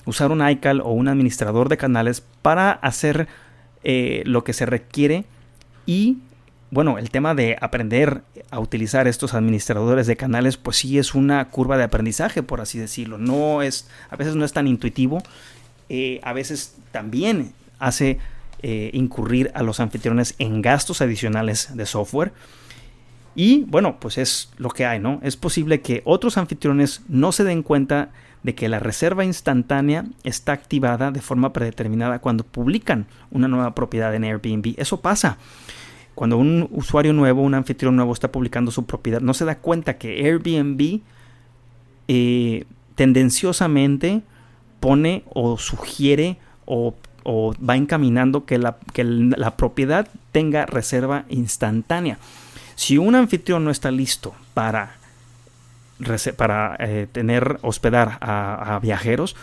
Usar 0.04 0.30
un 0.30 0.49
iCal 0.49 0.80
o 0.80 0.90
un 0.90 1.08
administrador 1.08 1.68
de 1.68 1.76
canales 1.76 2.23
para 2.42 2.73
hacer 2.73 3.26
eh, 3.82 4.23
lo 4.26 4.44
que 4.44 4.52
se 4.52 4.66
requiere 4.66 5.25
y 5.87 6.18
bueno, 6.70 6.99
el 6.99 7.11
tema 7.11 7.35
de 7.35 7.56
aprender 7.61 8.23
a 8.50 8.61
utilizar 8.61 9.08
estos 9.08 9.32
administradores 9.32 10.06
de 10.06 10.16
canales, 10.16 10.58
pues 10.58 10.76
sí 10.76 10.99
es 10.99 11.14
una 11.14 11.49
curva 11.49 11.78
de 11.78 11.85
aprendizaje, 11.85 12.42
por 12.42 12.61
así 12.61 12.78
decirlo. 12.78 13.16
No 13.16 13.62
es, 13.62 13.88
a 14.11 14.16
veces 14.16 14.35
no 14.37 14.44
es 14.44 14.52
tan 14.52 14.68
intuitivo, 14.68 15.23
eh, 15.88 16.21
a 16.23 16.33
veces 16.33 16.76
también 16.92 17.52
hace 17.78 18.18
eh, 18.62 18.90
incurrir 18.92 19.50
a 19.54 19.62
los 19.62 19.80
anfitriones 19.80 20.35
en 20.38 20.62
gastos 20.62 21.00
adicionales 21.00 21.76
de 21.76 21.87
software. 21.87 22.33
Y 23.35 23.64
bueno, 23.68 24.00
pues 24.00 24.18
es 24.18 24.50
lo 24.57 24.71
que 24.71 24.85
hay, 24.85 24.99
¿no? 24.99 25.21
Es 25.23 25.37
posible 25.37 25.80
que 25.80 26.02
otros 26.04 26.37
anfitriones 26.38 27.02
no 27.09 27.30
se 27.30 27.45
den 27.45 27.62
cuenta 27.62 28.11
de 28.42 28.54
que 28.54 28.68
la 28.68 28.78
reserva 28.78 29.25
instantánea 29.25 30.07
está 30.25 30.52
activada 30.52 31.11
de 31.11 31.21
forma 31.21 31.52
predeterminada 31.52 32.18
cuando 32.18 32.45
publican 32.45 33.07
una 33.30 33.49
nueva 33.49 33.75
propiedad 33.75 34.14
en 34.14 34.25
Airbnb. 34.25 34.75
Eso 34.76 35.00
pasa. 35.00 35.38
Cuando 36.14 36.37
un 36.37 36.68
usuario 36.73 37.12
nuevo, 37.12 37.42
un 37.42 37.54
anfitrión 37.54 37.95
nuevo 37.95 38.12
está 38.12 38.33
publicando 38.33 38.73
su 38.73 38.87
propiedad, 38.87 39.21
no 39.21 39.35
se 39.35 39.45
da 39.45 39.59
cuenta 39.59 39.99
que 39.99 40.26
Airbnb 40.26 41.00
eh, 42.09 42.64
tendenciosamente 42.97 44.23
pone 44.80 45.25
o 45.32 45.58
sugiere 45.58 46.38
o, 46.66 46.94
va 47.26 47.76
encaminando 47.76 48.47
que 48.47 48.56
la, 48.56 48.78
que 48.94 49.04
la 49.04 49.56
propiedad 49.56 50.08
tenga 50.32 50.64
reserva 50.64 51.25
instantánea. 51.28 52.18
Si 52.75 52.97
un 52.97 53.14
anfitrión 53.14 53.64
no 53.64 53.70
está 53.70 53.90
listo 53.90 54.35
para, 54.54 54.97
para 56.37 56.76
eh, 56.78 57.08
tener, 57.11 57.58
hospedar 57.62 58.18
a, 58.20 58.78
viajeros, 58.80 59.37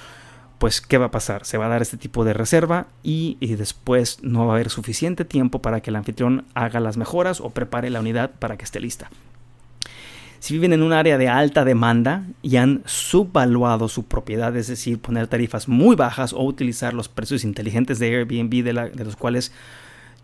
pues 0.58 0.82
¿qué 0.82 0.98
va 0.98 1.08
a 1.08 1.12
pasar? 1.12 1.46
Se 1.46 1.58
va 1.58 1.66
a 1.66 1.70
dar 1.70 1.82
este 1.82 1.98
tipo 1.98 2.24
de 2.24 2.34
reserva 2.34 2.88
y, 3.04 3.38
después 3.56 4.20
no 4.24 4.48
va 4.48 4.54
a 4.54 4.56
haber 4.56 4.70
suficiente 4.70 5.26
tiempo 5.26 5.60
para 5.62 5.82
que 5.82 5.90
el 5.90 5.98
anfitrión 5.98 6.46
haga 6.54 6.80
las 6.80 6.98
mejoras 6.98 7.42
o 7.42 7.50
prepare 7.50 7.90
la 7.90 8.00
unidad 8.00 8.32
para 8.32 8.58
que 8.58 8.64
esté 8.64 8.80
lista. 8.80 9.10
Si 10.46 10.54
viven 10.54 10.74
en 10.74 10.84
un 10.84 10.94
área 10.94 11.18
de 11.18 11.28
alta 11.28 11.66
demanda 11.66 12.24
y 12.44 12.58
han 12.58 12.84
subvaluado 12.86 13.88
su 13.88 14.06
propiedad, 14.06 14.56
es 14.56 14.68
decir, 14.68 15.00
poner 15.00 15.26
tarifas 15.26 15.68
muy 15.68 15.96
bajas 15.96 16.34
o 16.34 16.44
utilizar 16.44 16.94
los 16.94 17.10
precios 17.10 17.44
inteligentes 17.44 17.98
de 17.98 18.16
Airbnb 18.16 18.64
de 18.64 19.04
los 19.06 19.16
cuales 19.16 19.52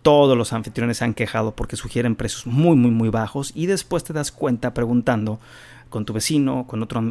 todos 0.04 0.38
los 0.38 0.54
anfitriones 0.54 0.98
se 0.98 1.06
han 1.06 1.16
quejado 1.16 1.56
porque 1.56 1.75
sugieren 1.75 2.16
precios 2.16 2.46
muy, 2.46 2.75
muy, 2.75 2.92
muy 2.92 3.10
bajos 3.10 3.51
y 3.56 3.66
después 3.66 4.04
te 4.04 4.13
das 4.13 4.32
cuenta 4.32 4.75
preguntando 4.75 5.40
con 5.90 6.06
tu 6.06 6.13
vecino, 6.13 6.68
con 6.68 6.84
otro 6.84 7.01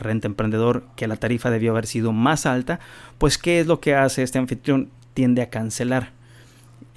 renta 0.00 0.26
emprendedor 0.26 0.88
que 0.96 1.06
la 1.06 1.14
tarifa 1.14 1.50
debió 1.50 1.70
haber 1.70 1.86
sido 1.86 2.10
más 2.10 2.46
alta, 2.46 2.80
pues 3.18 3.38
¿qué 3.38 3.60
es 3.60 3.68
lo 3.68 3.78
que 3.78 3.94
hace 3.94 4.24
este 4.24 4.40
anfitrión? 4.40 4.90
Tiende 5.14 5.40
a 5.40 5.50
cancelar. 5.50 6.15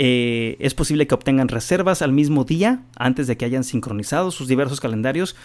Eh, 0.02 0.56
es 0.60 0.74
posible 0.74 1.08
que 1.08 1.14
obtengan 1.14 1.50
reservas 1.50 2.02
al 2.02 2.14
mismo 2.14 2.46
día 2.46 2.84
antes 2.96 3.28
de 3.28 3.36
que 3.36 3.44
hayan 3.44 3.66
sincronizado 3.66 4.32
sus 4.32 4.48
diversos 4.48 4.80
calendarios 4.80 5.36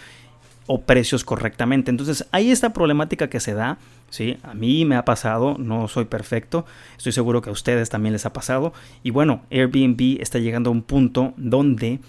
o 0.65 0.83
precios 0.83 1.25
correctamente. 1.25 1.91
Entonces 1.91 2.25
hay 2.31 2.51
esta 2.51 2.71
problemática 2.71 3.29
que 3.29 3.41
se 3.41 3.53
da, 3.53 3.79
¿sí? 4.09 4.37
A 4.43 4.53
mí 4.53 4.85
me 4.85 4.95
ha 4.95 5.03
pasado, 5.03 5.57
no 5.59 5.89
soy 5.89 6.05
perfecto, 6.05 6.65
estoy 6.95 7.11
seguro 7.11 7.41
que 7.41 7.49
a 7.49 7.51
ustedes 7.51 7.89
también 7.89 8.13
les 8.13 8.25
ha 8.25 8.31
pasado. 8.31 8.71
Y 9.03 9.11
bueno, 9.11 9.43
Airbnb 9.51 10.21
está 10.21 10.39
llegando 10.39 10.69
a 10.69 10.73
un 10.73 10.83
punto 10.83 11.33
donde 11.35 11.99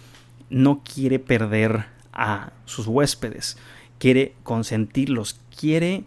no 0.48 0.84
quiere 0.84 1.18
perder 1.18 1.86
a 2.12 2.52
sus 2.64 2.86
huéspedes, 2.86 3.58
quiere 3.98 4.34
consentirlos, 4.44 5.40
quiere 5.58 6.04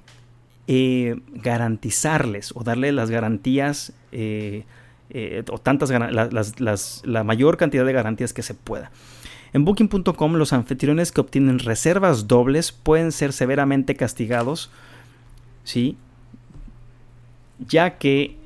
eh, 0.67 1.19
garantizarles 1.33 2.53
o 2.55 2.63
darle 2.63 2.93
las 2.93 3.09
garantías 3.09 3.91
eh, 4.13 4.63
eh, 5.09 5.43
o 5.51 5.57
tantas 5.57 5.91
la 5.91 7.23
mayor 7.23 7.57
cantidad 7.57 7.85
de 7.85 7.93
garantías 7.93 8.33
que 8.33 8.43
se 8.43 8.53
pueda. 8.53 8.91
En 9.53 9.65
booking.com 9.65 10.33
los 10.35 10.53
anfitriones 10.53 11.11
que 11.11 11.21
obtienen 11.21 11.59
reservas 11.59 12.27
dobles 12.27 12.71
pueden 12.71 13.11
ser 13.11 13.33
severamente 13.33 13.95
castigados, 13.95 14.69
¿sí? 15.63 15.97
ya 17.67 17.97
que 17.97 18.37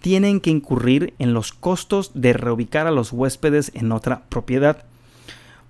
tienen 0.00 0.40
que 0.40 0.50
incurrir 0.50 1.14
en 1.18 1.32
los 1.32 1.52
costos 1.52 2.10
de 2.14 2.32
reubicar 2.32 2.86
a 2.86 2.90
los 2.90 3.12
huéspedes 3.12 3.70
en 3.74 3.92
otra 3.92 4.24
propiedad. 4.28 4.84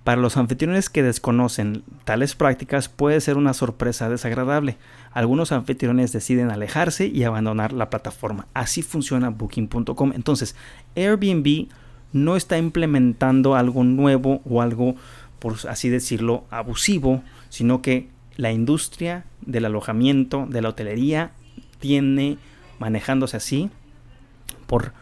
Para 0.05 0.21
los 0.21 0.37
anfitriones 0.37 0.91
que 0.91 1.01
desconocen 1.01 1.81
tales 2.03 2.35
prácticas 2.35 2.89
puede 2.89 3.19
ser 3.21 3.37
una 3.37 3.55
sorpresa 3.55 4.07
desagradable. 4.07 4.77
Algunos 5.11 5.51
anfitriones 5.51 6.11
deciden 6.11 6.51
alejarse 6.51 7.07
y 7.07 7.23
abandonar 7.23 7.73
la 7.73 7.89
plataforma. 7.89 8.45
Así 8.53 8.83
funciona 8.83 9.31
booking.com. 9.31 10.11
Entonces, 10.13 10.55
Airbnb 10.95 11.69
no 12.13 12.35
está 12.35 12.59
implementando 12.59 13.55
algo 13.55 13.83
nuevo 13.83 14.41
o 14.47 14.61
algo, 14.61 14.93
por 15.39 15.55
así 15.67 15.89
decirlo, 15.89 16.43
abusivo, 16.51 17.23
sino 17.49 17.81
que 17.81 18.07
la 18.37 18.51
industria 18.51 19.25
del 19.41 19.65
alojamiento, 19.65 20.45
de 20.47 20.61
la 20.61 20.69
hotelería, 20.69 21.31
tiene 21.79 22.37
manejándose 22.77 23.37
así 23.37 23.71
por 24.67 24.93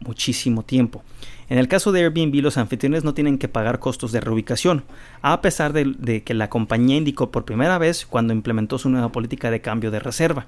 muchísimo 0.00 0.64
tiempo. 0.64 1.04
En 1.50 1.58
el 1.58 1.66
caso 1.66 1.90
de 1.90 2.02
Airbnb, 2.02 2.42
los 2.42 2.56
anfitriones 2.58 3.02
no 3.02 3.12
tienen 3.12 3.36
que 3.36 3.48
pagar 3.48 3.80
costos 3.80 4.12
de 4.12 4.20
reubicación, 4.20 4.84
a 5.20 5.40
pesar 5.40 5.72
de, 5.72 6.22
que 6.22 6.32
la 6.32 6.48
compañía 6.48 6.96
indicó 6.96 7.32
por 7.32 7.44
primera 7.44 7.76
vez 7.76 8.06
cuando 8.06 8.32
implementó 8.32 8.78
su 8.78 8.88
nueva 8.88 9.10
política 9.10 9.50
de 9.50 9.60
cambio 9.60 9.90
de 9.90 9.98
reserva. 9.98 10.46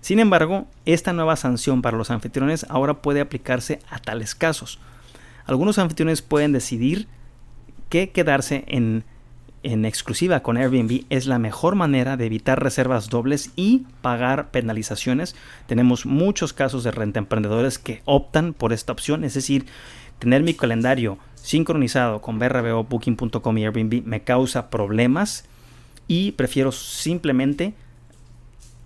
Sin 0.00 0.20
embargo, 0.20 0.68
esta 0.84 1.12
nueva 1.12 1.34
sanción 1.34 1.82
para 1.82 1.96
los 1.96 2.12
anfitriones 2.12 2.64
ahora 2.68 3.02
puede 3.02 3.20
aplicarse 3.20 3.80
a 3.90 3.98
tales 3.98 4.36
casos. 4.36 4.78
Algunos 5.46 5.80
anfitriones 5.80 6.22
pueden 6.22 6.52
decidir 6.52 7.08
que 7.88 8.10
quedarse 8.10 8.64
en, 8.68 9.04
exclusiva 9.64 10.44
con 10.44 10.58
Airbnb 10.58 11.06
es 11.10 11.26
la 11.26 11.40
mejor 11.40 11.74
manera 11.74 12.16
de 12.16 12.26
evitar 12.26 12.62
reservas 12.62 13.08
dobles 13.08 13.50
y 13.56 13.84
pagar 14.00 14.52
penalizaciones. 14.52 15.34
Tenemos 15.66 16.06
muchos 16.06 16.52
casos 16.52 16.84
de 16.84 16.92
renta 16.92 17.18
emprendedores 17.18 17.80
que 17.80 18.00
optan 18.04 18.54
por 18.54 18.72
esta 18.72 18.92
opción, 18.92 19.24
es 19.24 19.34
decir, 19.34 19.66
tener 20.18 20.42
mi 20.42 20.54
calendario 20.54 21.18
sincronizado 21.34 22.20
con 22.20 22.38
BRBO, 22.38 22.84
Booking.com 22.84 23.58
y 23.58 23.64
Airbnb 23.64 24.02
me 24.04 24.22
causa 24.22 24.70
problemas 24.70 25.44
y 26.08 26.32
prefiero 26.32 26.72
simplemente 26.72 27.74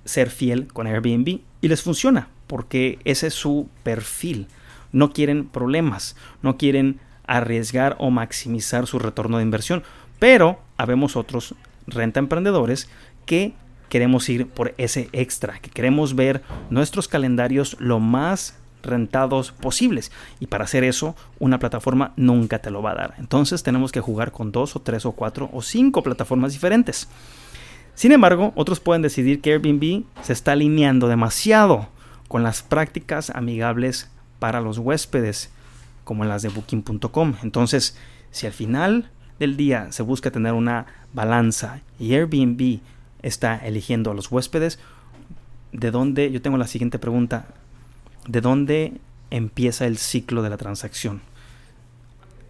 ser 0.05 0.31
fiel 0.31 0.67
con 0.69 0.87
Airbnb 0.87 1.41
y 1.61 1.69
les 1.69 1.83
funciona 1.83 2.29
porque 2.47 2.99
ese 3.05 3.29
es 3.29 3.35
su 3.35 3.69
perfil 3.83 4.49
no 4.93 5.13
quieren 5.13 5.47
problemas, 5.49 6.17
no 6.43 6.57
quieren 6.57 7.01
arriesgar 7.27 7.97
o 7.99 8.11
maximizar 8.11 8.87
su 8.87 8.99
retorno 8.99 9.39
de 9.39 9.45
inversión. 9.45 9.83
Pero 10.19 10.61
habemos 10.77 11.17
otros 11.17 11.55
renta 11.87 12.21
emprendedores 12.21 12.91
que 13.27 13.55
queremos 13.89 14.29
ir 14.29 14.47
por 14.47 14.75
ese 14.79 15.09
extra, 15.13 15.59
que 15.61 15.71
queremos 15.71 16.15
ver 16.15 16.43
nuestros 16.71 17.09
calendarios 17.09 17.77
lo 17.81 17.99
más 18.01 18.57
rentados 18.83 19.53
posibles. 19.53 20.13
Y 20.41 20.47
para 20.47 20.65
hacer 20.65 20.85
eso, 20.85 21.15
una 21.39 21.59
plataforma 21.59 22.13
nunca 22.17 22.61
te 22.61 22.71
lo 22.71 22.83
va 22.83 22.93
a 22.93 22.97
dar. 22.97 23.15
Entonces 23.19 23.63
tenemos 23.63 23.93
que 23.93 24.01
jugar 24.01 24.33
con 24.33 24.53
dos 24.53 24.77
o 24.77 24.81
tres 24.81 25.07
o 25.07 25.13
cuatro 25.13 25.49
o 25.53 25.63
cinco 25.63 26.03
plataformas 26.03 26.53
diferentes. 26.53 27.09
Sin 27.95 28.13
embargo, 28.13 28.53
otros 28.57 28.81
pueden 28.81 29.03
decidir 29.03 29.41
que 29.41 29.53
Airbnb 29.53 30.05
se 30.23 30.33
está 30.33 30.53
alineando 30.53 31.09
demasiado 31.09 31.89
con 32.29 32.43
las 32.43 32.63
prácticas 32.63 33.31
amigables 33.31 34.09
para 34.39 34.61
los 34.61 34.79
huéspedes, 34.79 35.51
como 36.05 36.25
las 36.25 36.43
de 36.43 36.49
booking.com. 36.49 37.35
Entonces, 37.43 37.97
si 38.31 38.47
al 38.47 38.53
final 38.53 39.11
del 39.39 39.57
día 39.57 39.91
se 39.91 40.03
busca 40.03 40.31
tener 40.31 40.53
una 40.53 40.87
balanza 41.13 41.81
y 41.99 42.15
Airbnb 42.15 42.81
está 43.23 43.57
eligiendo 43.57 44.11
a 44.11 44.15
los 44.15 44.31
huéspedes, 44.31 44.79
¿de 45.73 45.91
dónde? 45.91 46.31
Yo 46.31 46.41
tengo 46.41 46.57
la 46.57 46.67
siguiente 46.67 46.99
pregunta. 46.99 47.47
¿De 48.27 48.41
dónde 48.41 48.93
empieza 49.31 49.87
el 49.87 49.97
ciclo 49.97 50.43
de 50.43 50.51
la 50.51 50.57
transacción? 50.57 51.23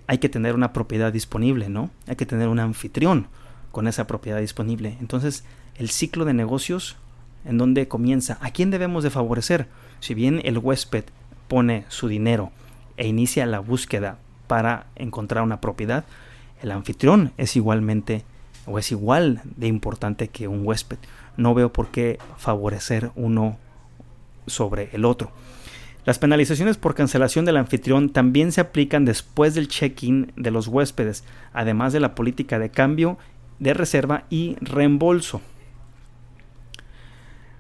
Hay 0.07 0.19
que 0.19 0.29
tener 0.29 0.55
una 0.55 0.73
propiedad 0.73 1.13
disponible, 1.13 1.69
¿no? 1.69 1.91
Hay 2.09 2.17
que 2.17 2.27
tener 2.27 2.49
un 2.49 2.59
anfitrión 2.59 3.29
con 3.71 3.87
esa 3.87 4.07
propiedad 4.07 4.41
disponible. 4.41 4.97
Entonces, 5.01 5.45
el 5.77 5.91
ciclo 5.91 6.25
de 6.25 6.35
negocios, 6.35 6.97
¿en 7.45 7.59
dónde 7.59 7.87
comienza? 7.87 8.39
¿A 8.41 8.51
quién 8.51 8.71
debemos 8.71 9.05
de 9.05 9.11
favorecer? 9.11 9.69
Si 10.01 10.15
bien 10.15 10.41
el 10.45 10.59
huésped 10.59 11.05
pone 11.47 11.85
su 11.89 12.09
dinero 12.09 12.51
e 12.97 13.07
inicia 13.07 13.47
la 13.47 13.61
búsqueda 13.61 14.19
para 14.49 14.87
encontrar 14.97 15.45
una 15.45 15.61
propiedad, 15.61 16.05
el 16.63 16.73
anfitrión 16.73 17.33
es 17.39 17.55
igualmente 17.57 18.25
o 18.67 18.79
es 18.79 18.91
igual 18.91 19.43
de 19.57 19.69
importante 19.69 20.29
que 20.29 20.49
un 20.49 20.67
huésped. 20.67 20.99
No 21.37 21.55
veo 21.55 21.73
por 21.73 21.89
qué 21.89 22.19
favorecer 22.37 23.13
uno 23.15 23.57
sobre 24.47 24.91
el 24.93 25.05
otro. 25.05 25.33
Las 26.07 26.19
penalizaciones 26.19 26.77
por 26.77 26.95
cancelación 26.95 27.45
del 27.45 27.59
anfitrión 27.59 28.09
también 28.09 28.53
se 28.53 28.61
aplican 28.61 29.05
después 29.05 29.55
del 29.55 29.69
check-in 29.69 30.33
de 30.37 30.51
los 30.51 30.67
huéspedes, 30.67 31.25
además 31.53 31.93
de 31.93 32.01
la 32.01 32.15
política 32.15 32.59
de 32.59 32.71
cambio, 32.71 33.19
de 33.59 33.75
reserva 33.75 34.25
y 34.31 34.57
reembolso. 34.61 35.43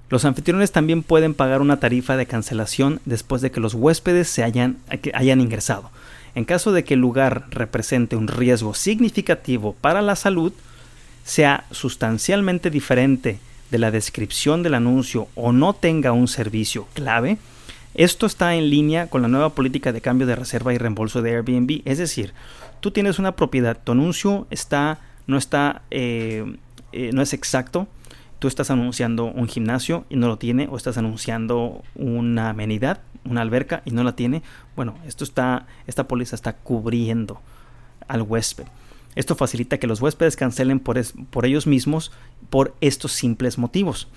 Los 0.08 0.24
anfitriones 0.24 0.72
también 0.72 1.04
pueden 1.04 1.34
pagar 1.34 1.60
una 1.60 1.78
tarifa 1.78 2.16
de 2.16 2.26
cancelación 2.26 3.00
después 3.04 3.42
de 3.42 3.52
que 3.52 3.60
los 3.60 3.74
huéspedes 3.74 4.28
se 4.28 4.42
hayan, 4.42 4.78
hayan 5.14 5.40
ingresado. 5.40 5.90
En 6.34 6.44
caso 6.44 6.72
de 6.72 6.82
que 6.82 6.94
el 6.94 7.00
lugar 7.00 7.46
represente 7.50 8.16
un 8.16 8.26
riesgo 8.26 8.74
significativo 8.74 9.76
para 9.80 10.02
la 10.02 10.16
salud, 10.16 10.52
sea 11.24 11.64
sustancialmente 11.70 12.70
diferente 12.70 13.38
de 13.70 13.78
la 13.78 13.90
descripción 13.90 14.62
del 14.62 14.74
anuncio 14.74 15.28
o 15.36 15.52
no 15.52 15.74
tenga 15.74 16.10
un 16.10 16.26
servicio 16.26 16.88
clave, 16.94 17.38
esto 17.94 18.26
está 18.26 18.54
en 18.54 18.70
línea 18.70 19.08
con 19.08 19.22
la 19.22 19.28
nueva 19.28 19.50
política 19.50 19.92
de 19.92 20.00
cambio 20.00 20.26
de 20.26 20.36
reserva 20.36 20.72
y 20.72 20.78
reembolso 20.78 21.22
de 21.22 21.34
Airbnb. 21.34 21.82
Es 21.84 21.98
decir, 21.98 22.32
tú 22.80 22.90
tienes 22.90 23.18
una 23.18 23.36
propiedad, 23.36 23.78
tu 23.82 23.92
anuncio 23.92 24.46
está, 24.50 25.00
no 25.26 25.36
está, 25.36 25.82
eh, 25.90 26.56
eh, 26.92 27.10
no 27.12 27.22
es 27.22 27.32
exacto. 27.32 27.88
Tú 28.38 28.48
estás 28.48 28.70
anunciando 28.70 29.26
un 29.26 29.48
gimnasio 29.48 30.06
y 30.08 30.16
no 30.16 30.28
lo 30.28 30.38
tiene, 30.38 30.66
o 30.70 30.76
estás 30.76 30.96
anunciando 30.96 31.82
una 31.94 32.50
amenidad, 32.50 33.00
una 33.24 33.42
alberca 33.42 33.82
y 33.84 33.90
no 33.90 34.02
la 34.02 34.16
tiene. 34.16 34.42
Bueno, 34.76 34.96
esto 35.06 35.24
está, 35.24 35.66
esta 35.86 36.08
póliza 36.08 36.36
está 36.36 36.54
cubriendo 36.54 37.40
al 38.08 38.22
huésped. 38.22 38.64
Esto 39.14 39.34
facilita 39.34 39.78
que 39.78 39.86
los 39.86 40.00
huéspedes 40.00 40.36
cancelen 40.36 40.80
por, 40.80 40.98
por 41.30 41.44
ellos 41.44 41.66
mismos 41.66 42.12
por 42.48 42.74
estos 42.80 43.12
simples 43.12 43.58
motivos. 43.58 44.08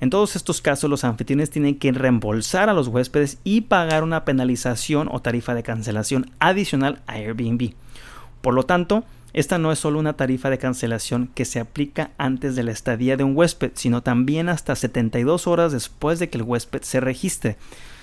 En 0.00 0.10
todos 0.10 0.36
estos 0.36 0.60
casos, 0.60 0.90
los 0.90 1.04
anfitriones 1.04 1.50
tienen 1.50 1.78
que 1.78 1.92
reembolsar 1.92 2.68
a 2.68 2.74
los 2.74 2.88
huéspedes 2.88 3.38
y 3.44 3.62
pagar 3.62 4.02
una 4.02 4.24
penalización 4.24 5.08
o 5.10 5.20
tarifa 5.20 5.54
de 5.54 5.62
cancelación 5.62 6.30
adicional 6.40 7.02
a 7.06 7.14
Airbnb. 7.14 7.74
Por 8.40 8.54
lo 8.54 8.64
tanto, 8.64 9.04
esta 9.32 9.58
no 9.58 9.72
es 9.72 9.80
solo 9.80 9.98
una 9.98 10.12
tarifa 10.12 10.48
de 10.50 10.58
cancelación 10.58 11.28
que 11.34 11.44
se 11.44 11.58
aplica 11.58 12.10
antes 12.18 12.54
de 12.54 12.62
la 12.62 12.70
estadía 12.70 13.16
de 13.16 13.24
un 13.24 13.36
huésped, 13.36 13.72
sino 13.74 14.02
también 14.02 14.48
hasta 14.48 14.76
72 14.76 15.46
horas 15.46 15.72
después 15.72 16.18
de 16.18 16.28
que 16.28 16.38
el 16.38 16.44
huésped 16.44 16.82
se 16.82 17.00
registre, 17.00 17.56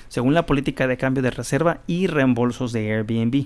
según 0.10 0.34
la 0.34 0.46
política 0.46 0.88
de 0.88 0.98
cambio 0.98 1.24
de 1.24 1.32
reserva 1.32 1.80
y 1.88 2.08
reembolsos 2.08 2.74
de 2.74 2.92
Airbnb. 2.92 3.46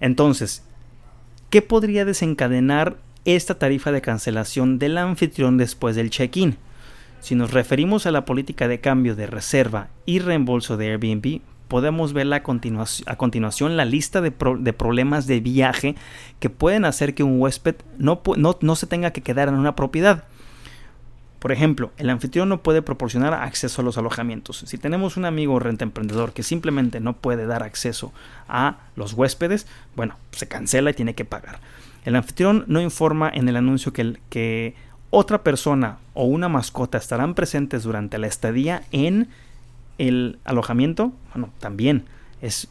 Entonces, 0.00 0.62
¿qué 1.50 1.60
podría 1.60 2.06
desencadenar 2.06 2.96
esta 3.26 3.58
tarifa 3.58 3.92
de 3.92 4.00
cancelación 4.00 4.78
del 4.78 4.96
anfitrión 4.96 5.58
después 5.58 5.96
del 5.96 6.08
check-in? 6.08 6.56
Si 7.20 7.34
nos 7.34 7.52
referimos 7.52 8.06
a 8.06 8.10
la 8.10 8.24
política 8.24 8.66
de 8.66 8.80
cambio 8.80 9.14
de 9.14 9.26
reserva 9.26 9.88
y 10.06 10.18
reembolso 10.20 10.76
de 10.76 10.90
Airbnb, 10.90 11.40
podemos 11.68 12.12
ver 12.12 12.32
a, 12.34 12.42
continuación 12.42 13.76
la 13.76 13.84
lista 13.84 14.20
de, 14.20 14.32
problemas 14.32 15.26
de 15.28 15.38
viaje 15.40 15.94
que 16.40 16.50
pueden 16.50 16.84
hacer 16.84 17.14
que 17.14 17.22
un 17.22 17.40
huésped 17.40 17.76
no, 17.96 18.22
no, 18.36 18.74
se 18.74 18.86
tenga 18.88 19.12
que 19.12 19.20
quedar 19.20 19.48
en 19.48 19.54
una 19.54 19.76
propiedad. 19.76 20.24
Por 21.38 21.52
ejemplo, 21.52 21.92
el 21.96 22.10
anfitrión 22.10 22.48
no 22.48 22.62
puede 22.62 22.82
proporcionar 22.82 23.32
acceso 23.34 23.80
a 23.80 23.84
los 23.84 23.96
alojamientos. 23.96 24.64
Si 24.66 24.78
tenemos 24.78 25.16
un 25.16 25.24
amigo 25.24 25.58
renta 25.60 25.84
emprendedor 25.84 26.32
que 26.32 26.42
simplemente 26.42 27.00
no 27.00 27.16
puede 27.16 27.46
dar 27.46 27.62
acceso 27.62 28.12
a 28.48 28.78
los 28.96 29.12
huéspedes, 29.12 29.66
bueno, 29.94 30.16
se 30.32 30.48
cancela 30.48 30.90
y 30.90 30.94
tiene 30.94 31.14
que 31.14 31.24
pagar. 31.24 31.60
El 32.04 32.16
anfitrión 32.16 32.64
no 32.66 32.80
informa 32.80 33.30
en 33.32 33.48
el 33.48 33.56
anuncio 33.56 33.92
que, 33.92 34.18
que 34.28 34.74
otra 35.10 35.42
persona 35.42 35.98
o 36.14 36.24
una 36.24 36.48
mascota 36.48 36.98
estarán 36.98 37.34
presentes 37.34 37.82
durante 37.82 38.18
la 38.18 38.26
estadía 38.26 38.84
en 38.92 39.28
el 39.98 40.38
alojamiento, 40.44 41.12
bueno, 41.34 41.50
también 41.58 42.04
es, 42.40 42.68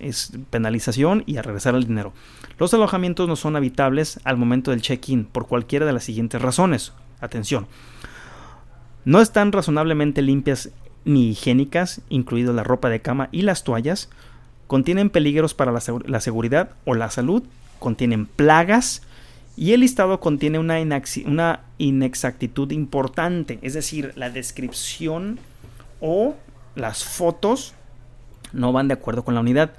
penalización 0.50 1.24
y 1.26 1.38
a 1.38 1.42
regresar 1.42 1.76
el 1.76 1.86
dinero. 1.86 2.14
Los 2.58 2.74
alojamientos 2.74 3.28
no 3.28 3.36
son 3.36 3.56
habitables 3.56 4.20
al 4.24 4.38
momento 4.38 4.72
del 4.72 4.82
check-in 4.82 5.26
por 5.26 5.48
cualquiera 5.48 5.86
de 5.86 5.94
las 5.94 6.04
siguientes 6.04 6.42
razones. 6.42 6.94
Atención. 7.22 7.68
No 9.06 9.22
están 9.22 9.52
razonablemente 9.52 10.22
limpias 10.22 10.72
ni 11.06 11.30
higiénicas, 11.30 12.02
incluido 12.10 12.54
la 12.54 12.64
ropa 12.64 12.90
de 12.90 13.02
cama 13.02 13.30
y 13.32 13.44
las 13.44 13.64
toallas. 13.64 14.10
Contienen 14.68 15.10
peligros 15.10 15.54
para 15.54 15.72
la, 15.72 15.82
la 16.06 16.22
seguridad 16.22 16.72
o 16.86 16.96
la 16.96 17.10
salud. 17.10 17.44
Contienen 17.80 18.26
plagas 18.26 19.04
y 19.60 19.74
el 19.74 19.82
listado 19.82 20.22
contiene 20.22 20.58
una, 20.58 20.80
una 21.26 21.60
inexactitud 21.78 22.72
importante, 22.72 23.60
es 23.62 23.74
decir, 23.74 24.14
la 24.16 24.30
descripción 24.30 25.38
o 26.00 26.38
las 26.76 27.04
fotos 27.04 27.74
no 28.54 28.72
van 28.72 28.88
de 28.88 28.94
acuerdo 28.94 29.26
con 29.26 29.34
la 29.34 29.42
unidad. 29.42 29.74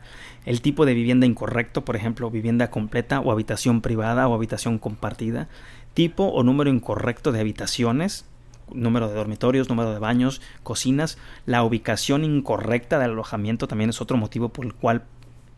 El 0.44 0.60
tipo 0.60 0.84
de 0.84 0.92
vivienda 0.92 1.24
incorrecto, 1.24 1.82
por 1.82 1.96
ejemplo, 1.96 2.30
vivienda 2.30 2.70
completa 2.70 3.20
o 3.20 3.32
habitación 3.32 3.80
privada 3.80 4.28
o 4.28 4.34
habitación 4.34 4.78
compartida. 4.78 5.48
Tipo 5.94 6.24
o 6.24 6.42
número 6.42 6.68
incorrecto 6.68 7.32
de 7.32 7.40
habitaciones, 7.40 8.26
número 8.74 9.08
de 9.08 9.14
dormitorios, 9.14 9.70
número 9.70 9.94
de 9.94 9.98
baños, 9.98 10.42
cocinas. 10.62 11.16
La 11.46 11.64
ubicación 11.64 12.22
incorrecta 12.22 12.98
del 12.98 13.12
alojamiento 13.12 13.66
también 13.66 13.88
es 13.88 14.02
otro 14.02 14.18
motivo 14.18 14.50
por 14.50 14.66
el 14.66 14.74
cual 14.74 15.04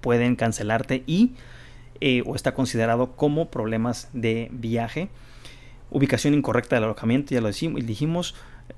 pueden 0.00 0.36
cancelarte 0.36 1.02
y 1.08 1.32
eh, 2.04 2.24
o 2.26 2.34
está 2.34 2.52
considerado 2.52 3.12
como 3.12 3.48
problemas 3.48 4.08
de 4.12 4.48
viaje. 4.50 5.08
Ubicación 5.88 6.34
incorrecta 6.34 6.74
del 6.74 6.82
alojamiento, 6.82 7.32
ya 7.32 7.40
lo 7.40 7.48
dijimos. 7.48 8.34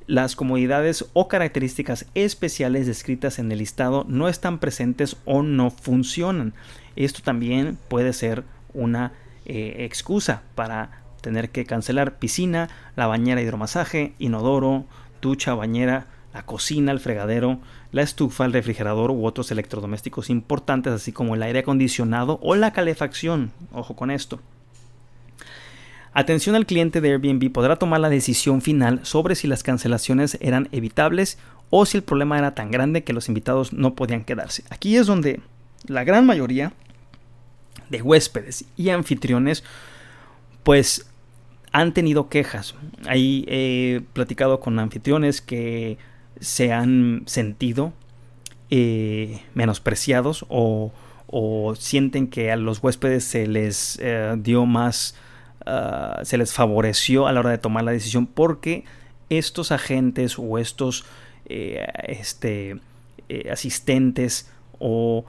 Las 0.06 0.37
comodidades 0.37 1.06
o 1.14 1.26
características 1.26 2.04
especiales 2.14 2.87
descritas 2.87 3.38
en 3.38 3.50
el 3.50 3.60
listado 3.60 4.04
no 4.06 4.28
están 4.28 4.58
presentes 4.58 5.16
o 5.24 5.42
no 5.42 5.70
funcionan. 5.70 6.52
Esto 6.96 7.22
también 7.22 7.78
puede 7.88 8.12
ser 8.12 8.44
una 8.74 9.12
eh, 9.46 9.76
excusa 9.78 10.42
para 10.54 11.00
tener 11.22 11.48
que 11.48 11.64
cancelar 11.64 12.18
piscina, 12.18 12.68
la 12.94 13.06
bañera 13.06 13.40
hidromasaje, 13.40 14.12
inodoro, 14.18 14.84
ducha, 15.22 15.54
bañera, 15.54 16.08
la 16.34 16.44
cocina, 16.44 16.92
el 16.92 17.00
fregadero, 17.00 17.58
la 17.94 18.02
estufa, 18.02 18.44
el 18.44 18.52
refrigerador 18.52 19.12
u 19.12 19.24
otros 19.24 19.52
electrodomésticos 19.52 20.28
importantes, 20.28 20.92
así 20.92 21.12
como 21.12 21.37
el 21.37 21.42
aire 21.44 21.61
acondicionado 21.61 22.40
o 22.42 22.57
la 22.57 22.72
calefacción. 22.72 23.52
Ojo 23.72 23.94
con 23.94 24.11
esto. 24.11 24.40
Atención 26.12 26.57
al 26.57 26.66
cliente 26.66 27.00
de 27.00 27.12
Airbnb 27.12 27.52
podrá 27.52 27.76
tomar 27.76 28.00
la 28.00 28.09
decisión 28.09 28.62
final 28.62 28.98
sobre 29.04 29.37
si 29.37 29.46
las 29.46 29.62
cancelaciones 29.62 30.38
eran 30.40 30.68
evitables 30.72 31.38
o 31.70 31.87
si 31.87 31.96
el 31.96 32.02
problema 32.02 32.37
era 32.37 32.57
tan 32.57 32.72
grande 32.72 33.04
que 33.04 33.12
los 33.12 33.28
invitados 33.28 33.72
no 33.72 33.94
podían 33.94 34.24
quedarse. 34.24 34.64
Aquí 34.70 34.96
es 34.96 35.07
donde 35.07 35.40
la 35.87 36.02
gran 36.02 36.26
mayoría 36.26 36.72
de 37.90 38.02
huéspedes 38.02 38.64
y 38.76 38.88
anfitriones 38.88 39.62
pues 40.64 41.07
han 41.70 41.94
tenido 41.94 42.28
quejas. 42.28 42.74
Ahí 43.07 43.44
he 43.46 44.02
platicado 44.14 44.59
con 44.59 44.80
anfitriones 44.80 45.40
que 45.40 45.96
se 46.40 46.73
han 46.73 47.23
sentido 47.27 47.92
eh, 48.70 49.42
menospreciados 49.55 50.47
o, 50.49 50.92
sienten 51.77 52.29
que 52.29 52.53
a 52.53 52.57
los 52.57 52.83
huéspedes 52.83 53.25
se 53.25 53.47
les 53.47 53.99
eh, 54.01 54.37
dio 54.38 54.66
más, 54.66 55.16
ah, 55.66 56.20
se 56.23 56.38
les 56.38 56.53
favoreció 56.53 57.27
a 57.27 57.33
la 57.33 57.40
hora 57.40 57.51
de 57.51 57.59
tomar 57.59 57.83
la 57.83 57.90
decisión 57.90 58.27
porque 58.27 58.85
estos 59.31 59.73
agentes 59.73 60.38
o 60.38 60.59
estos 60.59 61.05
eh, 61.47 61.87
este, 62.05 62.81
asistentes 63.51 64.51
o 64.79 65.25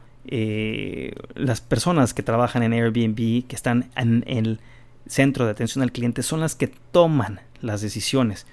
las 1.35 1.61
personas 1.61 2.13
que 2.13 2.23
trabajan 2.23 2.63
en 2.63 2.73
Airbnb, 2.73 3.47
que 3.47 3.55
están 3.55 3.89
en 3.95 4.23
el 4.27 4.59
centro 5.07 5.45
de 5.45 5.51
atención 5.51 5.83
al 5.83 5.91
cliente, 5.91 6.23
son 6.23 6.39
las 6.39 6.55
que 6.55 6.67
toman 6.67 7.41
las 7.61 7.81
decisiones 7.81 8.45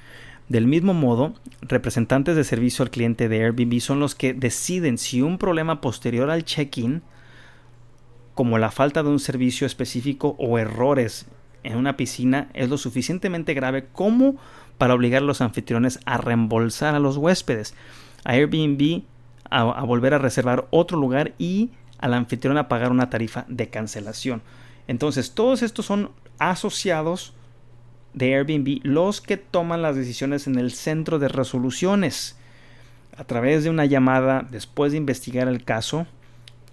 Del 0.52 0.66
mismo 0.66 0.92
modo, 0.92 1.32
representantes 1.62 2.36
de 2.36 2.44
servicio 2.44 2.82
al 2.82 2.90
cliente 2.90 3.30
de 3.30 3.42
Airbnb 3.42 3.80
son 3.80 4.00
los 4.00 4.14
que 4.14 4.34
deciden 4.34 4.98
si 4.98 5.22
un 5.22 5.38
problema 5.38 5.80
posterior 5.80 6.28
al 6.28 6.44
check-in, 6.44 7.00
como 8.34 8.58
la 8.58 8.70
falta 8.70 9.02
de 9.02 9.08
un 9.08 9.18
servicio 9.18 9.66
específico 9.66 10.36
o 10.38 10.58
errores 10.58 11.24
en 11.62 11.78
una 11.78 11.96
piscina, 11.96 12.50
es 12.52 12.68
lo 12.68 12.76
suficientemente 12.76 13.54
grave 13.54 13.86
como 13.94 14.36
para 14.76 14.92
obligar 14.92 15.22
a 15.22 15.24
los 15.24 15.40
anfitriones 15.40 16.00
a 16.04 16.18
reembolsar 16.18 16.94
a 16.94 16.98
los 16.98 17.16
huéspedes, 17.16 17.74
a 18.22 18.32
Airbnb 18.32 19.04
a, 19.48 19.82
volver 19.84 20.12
a 20.12 20.18
reservar 20.18 20.66
otro 20.68 20.98
lugar 20.98 21.32
y 21.38 21.70
al 21.96 22.12
anfitrión 22.12 22.58
a 22.58 22.68
pagar 22.68 22.92
una 22.92 23.08
tarifa 23.08 23.46
de 23.48 23.70
cancelación. 23.70 24.42
Entonces, 24.86 25.30
todos 25.32 25.62
estos 25.62 25.86
son 25.86 26.10
asociados 26.38 27.32
de 28.14 28.34
Airbnb 28.34 28.80
los 28.82 29.20
que 29.20 29.36
toman 29.36 29.82
las 29.82 29.96
decisiones 29.96 30.46
en 30.46 30.58
el 30.58 30.72
centro 30.72 31.18
de 31.18 31.28
resoluciones 31.28 32.36
a 33.16 33.24
través 33.24 33.64
de 33.64 33.70
una 33.70 33.84
llamada 33.84 34.46
después 34.50 34.92
de 34.92 34.98
investigar 34.98 35.48
el 35.48 35.64
caso 35.64 36.06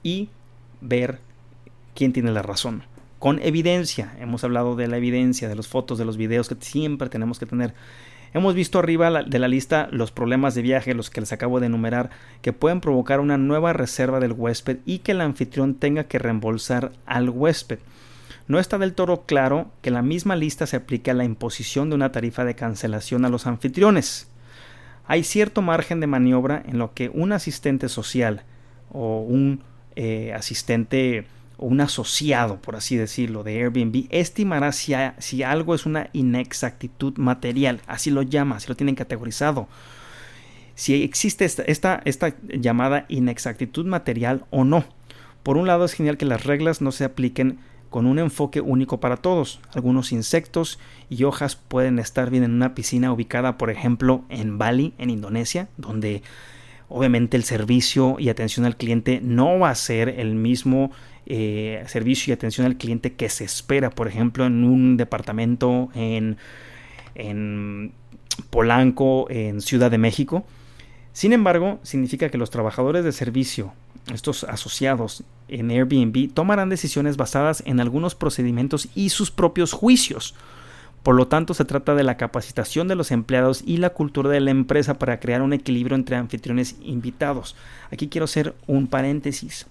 y 0.03 0.29
ver 0.81 1.19
quién 1.95 2.13
tiene 2.13 2.31
la 2.31 2.41
razón. 2.41 2.83
Con 3.19 3.39
evidencia, 3.41 4.15
hemos 4.19 4.43
hablado 4.45 4.75
de 4.75 4.87
la 4.87 4.97
evidencia, 4.97 5.49
de 5.49 5.55
las 5.55 5.67
fotos, 5.67 5.97
de 5.97 6.05
los 6.05 6.15
videos 6.15 6.47
que 6.47 6.55
siempre 6.59 7.09
tenemos 7.09 7.37
que 7.37 7.45
tener. 7.45 7.73
Hemos 8.33 8.53
visto 8.53 8.79
arriba 8.79 9.23
de 9.23 9.39
la 9.39 9.47
lista 9.47 9.89
los 9.91 10.11
problemas 10.11 10.55
de 10.55 10.61
viaje, 10.61 10.93
los 10.93 11.09
que 11.09 11.19
les 11.19 11.33
acabo 11.33 11.59
de 11.59 11.65
enumerar, 11.65 12.11
que 12.41 12.53
pueden 12.53 12.79
provocar 12.79 13.19
una 13.19 13.37
nueva 13.37 13.73
reserva 13.73 14.19
del 14.19 14.33
huésped 14.33 14.77
y 14.85 14.99
que 14.99 15.11
el 15.11 15.21
anfitrión 15.21 15.75
tenga 15.75 16.05
que 16.05 16.19
reembolsar 16.19 16.93
al 17.05 17.29
huésped. 17.29 17.79
No 18.49 18.57
está 18.57 18.79
del 18.79 18.95
todo 18.95 19.27
claro 19.27 19.71
que 19.83 19.91
la 19.91 20.01
misma 20.01 20.35
lista 20.35 20.65
se 20.65 20.75
aplique 20.75 21.11
a 21.11 21.13
la 21.13 21.23
imposición 21.23 21.89
de 21.89 21.95
una 21.95 22.11
tarifa 22.11 22.45
de 22.45 22.55
cancelación 22.55 23.23
a 23.23 23.29
los 23.29 23.45
anfitriones. 23.45 24.27
Hay 25.05 25.23
cierto 25.23 25.61
margen 25.61 25.99
de 25.99 26.07
maniobra 26.07 26.63
en 26.65 26.79
lo 26.79 26.95
que 26.95 27.09
un 27.09 27.31
asistente 27.31 27.89
social 27.89 28.41
o 28.91 29.21
un 29.21 29.61
eh, 29.95 30.33
asistente 30.33 31.27
o 31.57 31.67
un 31.67 31.79
asociado, 31.79 32.59
por 32.59 32.75
así 32.75 32.95
decirlo, 32.95 33.43
de 33.43 33.61
Airbnb 33.61 34.07
estimará 34.09 34.71
si, 34.71 35.43
algo 35.43 35.75
es 35.75 35.85
una 35.85 36.09
inexactitud 36.13 37.19
material, 37.19 37.81
así 37.85 38.09
lo 38.09 38.23
llama, 38.23 38.55
así 38.55 38.67
lo 38.67 38.75
tienen 38.75 38.95
categorizado. 38.95 39.67
Si 40.73 41.03
existe 41.03 41.45
esta, 41.45 42.01
esta 42.03 42.33
llamada 42.47 43.05
inexactitud 43.09 43.85
material 43.85 44.45
o 44.49 44.63
no. 44.63 44.85
Por 45.43 45.55
un 45.57 45.67
lado 45.67 45.85
es 45.85 45.93
genial 45.93 46.17
que 46.17 46.25
las 46.25 46.45
reglas 46.45 46.81
no 46.81 46.91
se 46.91 47.03
apliquen 47.03 47.59
con 47.89 48.05
un 48.05 48.19
enfoque 48.19 48.61
único 48.61 48.99
para 48.99 49.17
todos. 49.17 49.59
Algunos 49.73 50.11
insectos 50.11 50.79
y 51.09 51.23
hojas 51.23 51.55
pueden 51.55 51.99
estar 51.99 52.29
bien 52.29 52.43
en 52.43 52.51
una 52.51 52.75
piscina 52.75 53.11
ubicada, 53.11 53.57
por 53.57 53.69
ejemplo, 53.69 54.23
en 54.29 54.57
Bali, 54.57 54.93
en 54.97 55.09
Indonesia, 55.09 55.69
donde 55.77 56.21
obviamente 56.87 57.37
el 57.37 57.43
servicio 57.43 58.15
y 58.19 58.29
atención 58.29 58.65
al 58.65 58.77
cliente 58.77 59.21
no 59.23 59.59
va 59.59 59.69
a 59.69 59.75
ser 59.75 60.09
el 60.09 60.35
mismo 60.35 60.91
eh, 61.25 61.83
servicio 61.87 62.31
y 62.31 62.33
atención 62.33 62.65
al 62.65 62.77
cliente 62.77 63.13
que 63.13 63.29
se 63.29 63.43
espera, 63.43 63.89
por 63.91 64.07
ejemplo, 64.07 64.45
en 64.45 64.63
un 64.63 64.97
departamento 64.97 65.89
en, 65.93 66.37
en 67.15 67.93
Polanco, 68.49 69.27
en 69.29 69.61
Ciudad 69.61 69.91
de 69.91 69.97
México. 69.97 70.45
Sin 71.13 71.33
embargo, 71.33 71.79
significa 71.83 72.29
que 72.29 72.37
los 72.37 72.49
trabajadores 72.49 73.03
de 73.03 73.11
servicio 73.11 73.73
estos 74.11 74.43
asociados 74.43 75.23
en 75.47 75.71
Airbnb 75.71 76.33
tomarán 76.33 76.69
decisiones 76.69 77.17
basadas 77.17 77.63
en 77.65 77.79
algunos 77.79 78.15
procedimientos 78.15 78.89
y 78.95 79.09
sus 79.09 79.31
propios 79.31 79.73
juicios. 79.73 80.35
Por 81.03 81.15
lo 81.15 81.27
tanto, 81.27 81.53
se 81.53 81.65
trata 81.65 81.95
de 81.95 82.03
la 82.03 82.17
capacitación 82.17 82.87
de 82.87 82.95
los 82.95 83.11
empleados 83.11 83.63
y 83.65 83.77
la 83.77 83.91
cultura 83.91 84.29
de 84.29 84.41
la 84.41 84.51
empresa 84.51 84.99
para 84.99 85.19
crear 85.19 85.41
un 85.41 85.53
equilibrio 85.53 85.95
entre 85.95 86.17
anfitriones 86.17 86.75
e 86.81 86.89
invitados. 86.89 87.55
Aquí 87.91 88.09
quiero 88.09 88.25
hacer 88.25 88.53
un 88.67 88.87
paréntesis. 88.87 89.67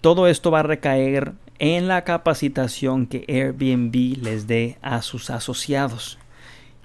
Todo 0.00 0.28
esto 0.28 0.52
va 0.52 0.60
a 0.60 0.64
recaer 0.64 1.32
en 1.58 1.88
la 1.88 2.04
capacitación 2.04 3.06
que 3.06 3.24
Airbnb 3.28 4.22
les 4.22 4.46
dé 4.46 4.78
a 4.80 5.02
sus 5.02 5.28
asociados. 5.28 6.18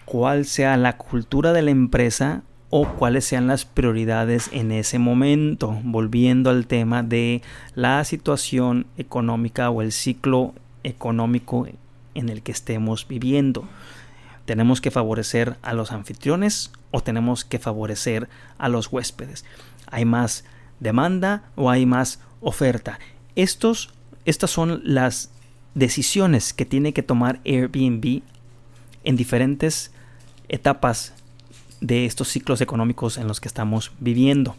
Cuál 0.05 0.45
sea 0.45 0.75
la 0.77 0.97
cultura 0.97 1.53
de 1.53 1.61
la 1.61 1.71
empresa 1.71 2.41
o 2.75 2.87
cuáles 2.95 3.25
sean 3.25 3.45
las 3.45 3.65
prioridades 3.65 4.49
en 4.51 4.71
ese 4.71 4.97
momento, 4.97 5.79
volviendo 5.83 6.49
al 6.49 6.65
tema 6.65 7.03
de 7.03 7.43
la 7.75 8.03
situación 8.03 8.87
económica 8.97 9.69
o 9.69 9.83
el 9.83 9.91
ciclo 9.91 10.55
económico 10.83 11.67
en 12.15 12.29
el 12.29 12.41
que 12.41 12.51
estemos 12.51 13.07
viviendo. 13.07 13.69
¿Tenemos 14.45 14.81
que 14.81 14.89
favorecer 14.89 15.55
a 15.61 15.75
los 15.75 15.91
anfitriones 15.91 16.71
o 16.89 17.03
tenemos 17.03 17.45
que 17.45 17.59
favorecer 17.59 18.27
a 18.57 18.69
los 18.69 18.91
huéspedes? 18.91 19.45
¿Hay 19.91 20.05
más 20.05 20.43
demanda 20.79 21.43
o 21.55 21.69
hay 21.69 21.85
más 21.85 22.21
oferta? 22.41 22.97
Estos, 23.35 23.93
estas 24.25 24.49
son 24.49 24.81
las 24.83 25.29
decisiones 25.75 26.53
que 26.53 26.65
tiene 26.65 26.91
que 26.91 27.03
tomar 27.03 27.39
Airbnb 27.45 28.23
en 29.03 29.15
diferentes 29.15 29.91
etapas 30.49 31.13
de 31.83 32.05
estos 32.05 32.29
ciclos 32.29 32.61
económicos 32.61 33.17
en 33.17 33.27
los 33.27 33.41
que 33.41 33.49
estamos 33.49 33.91
viviendo. 33.99 34.55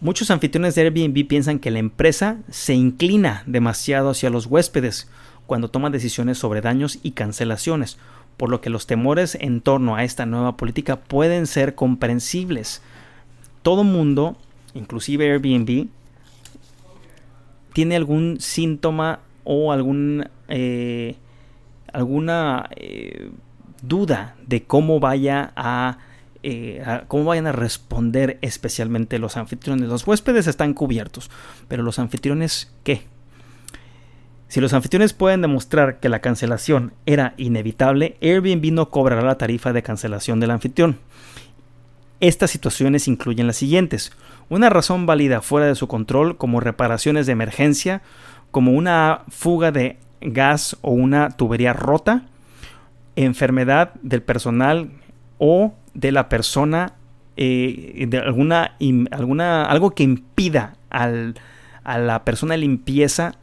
Muchos 0.00 0.30
anfitriones 0.30 0.74
de 0.74 0.82
Airbnb 0.82 1.26
piensan 1.26 1.58
que 1.58 1.70
la 1.70 1.78
empresa 1.78 2.38
se 2.50 2.74
inclina 2.74 3.42
demasiado 3.46 4.10
hacia 4.10 4.30
los 4.30 4.46
huéspedes 4.46 5.08
cuando 5.46 5.68
toma 5.68 5.90
decisiones 5.90 6.38
sobre 6.38 6.62
daños 6.62 6.98
y 7.02 7.12
cancelaciones, 7.12 7.98
por 8.38 8.48
lo 8.48 8.60
que 8.60 8.70
los 8.70 8.86
temores 8.86 9.36
en 9.40 9.60
torno 9.60 9.94
a 9.94 10.04
esta 10.04 10.24
nueva 10.24 10.56
política 10.56 10.96
pueden 10.96 11.46
ser 11.46 11.74
comprensibles. 11.74 12.82
Todo 13.62 13.84
mundo, 13.84 14.36
inclusive 14.72 15.30
Airbnb, 15.30 15.86
tiene 17.74 17.96
algún 17.96 18.40
síntoma 18.40 19.20
o 19.44 19.70
algún, 19.70 20.28
eh, 20.48 21.16
alguna 21.92 22.70
eh, 22.76 23.30
duda 23.88 24.36
de 24.46 24.64
cómo 24.64 25.00
vaya 25.00 25.52
eh, 26.42 26.82
a, 26.84 27.04
cómo 27.08 27.24
vayan 27.24 27.46
a 27.46 27.52
responder 27.52 28.38
especialmente 28.42 29.18
los 29.18 29.36
anfitriones. 29.36 29.88
Los 29.88 30.06
huéspedes 30.06 30.46
están 30.46 30.74
cubiertos, 30.74 31.30
pero 31.68 31.82
los 31.82 31.98
anfitriones, 31.98 32.72
¿qué? 32.82 33.02
Si 34.48 34.60
los 34.60 34.72
anfitriones 34.72 35.14
pueden 35.14 35.42
demostrar 35.42 35.98
que 35.98 36.08
la 36.08 36.20
cancelación 36.20 36.92
era 37.06 37.34
inevitable, 37.38 38.16
Airbnb 38.20 38.72
no 38.72 38.90
cobrará 38.90 39.22
la 39.22 39.38
tarifa 39.38 39.72
de 39.72 39.82
cancelación 39.82 40.38
del 40.38 40.50
anfitrión. 40.50 40.98
Estas 42.20 42.50
situaciones 42.50 43.08
incluyen 43.08 43.46
las 43.46 43.56
siguientes. 43.56 44.12
Una 44.48 44.70
razón 44.70 45.06
válida 45.06 45.40
fuera 45.40 45.66
de 45.66 45.74
su 45.74 45.88
control 45.88 46.36
como 46.36 46.60
reparaciones 46.60 47.26
de 47.26 47.32
emergencia, 47.32 48.02
como 48.50 48.72
una 48.72 49.22
fuga 49.28 49.72
de 49.72 49.98
gas 50.20 50.76
o 50.82 50.92
una 50.92 51.30
tubería 51.30 51.72
rota, 51.72 52.26
enfermedad 53.16 53.94
del 54.02 54.22
personal 54.22 54.90
o 55.38 55.74
de 55.94 56.12
la 56.12 56.28
persona 56.28 56.94
eh, 57.36 58.06
de 58.08 58.18
alguna, 58.18 58.76
alguna 59.10 59.64
algo 59.64 59.90
que 59.90 60.04
impida 60.04 60.74
al, 60.90 61.34
a 61.82 61.98
la 61.98 62.24
persona 62.24 62.56
limpieza 62.56 63.34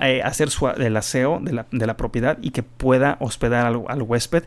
eh, 0.00 0.22
hacer 0.22 0.50
su, 0.50 0.66
el 0.68 0.96
aseo 0.96 1.40
de 1.40 1.52
la, 1.52 1.66
de 1.70 1.86
la, 1.86 1.96
propiedad 1.96 2.38
y 2.40 2.50
que 2.50 2.62
pueda 2.62 3.16
hospedar 3.20 3.66
al, 3.66 3.82
al, 3.86 4.02
huésped. 4.02 4.44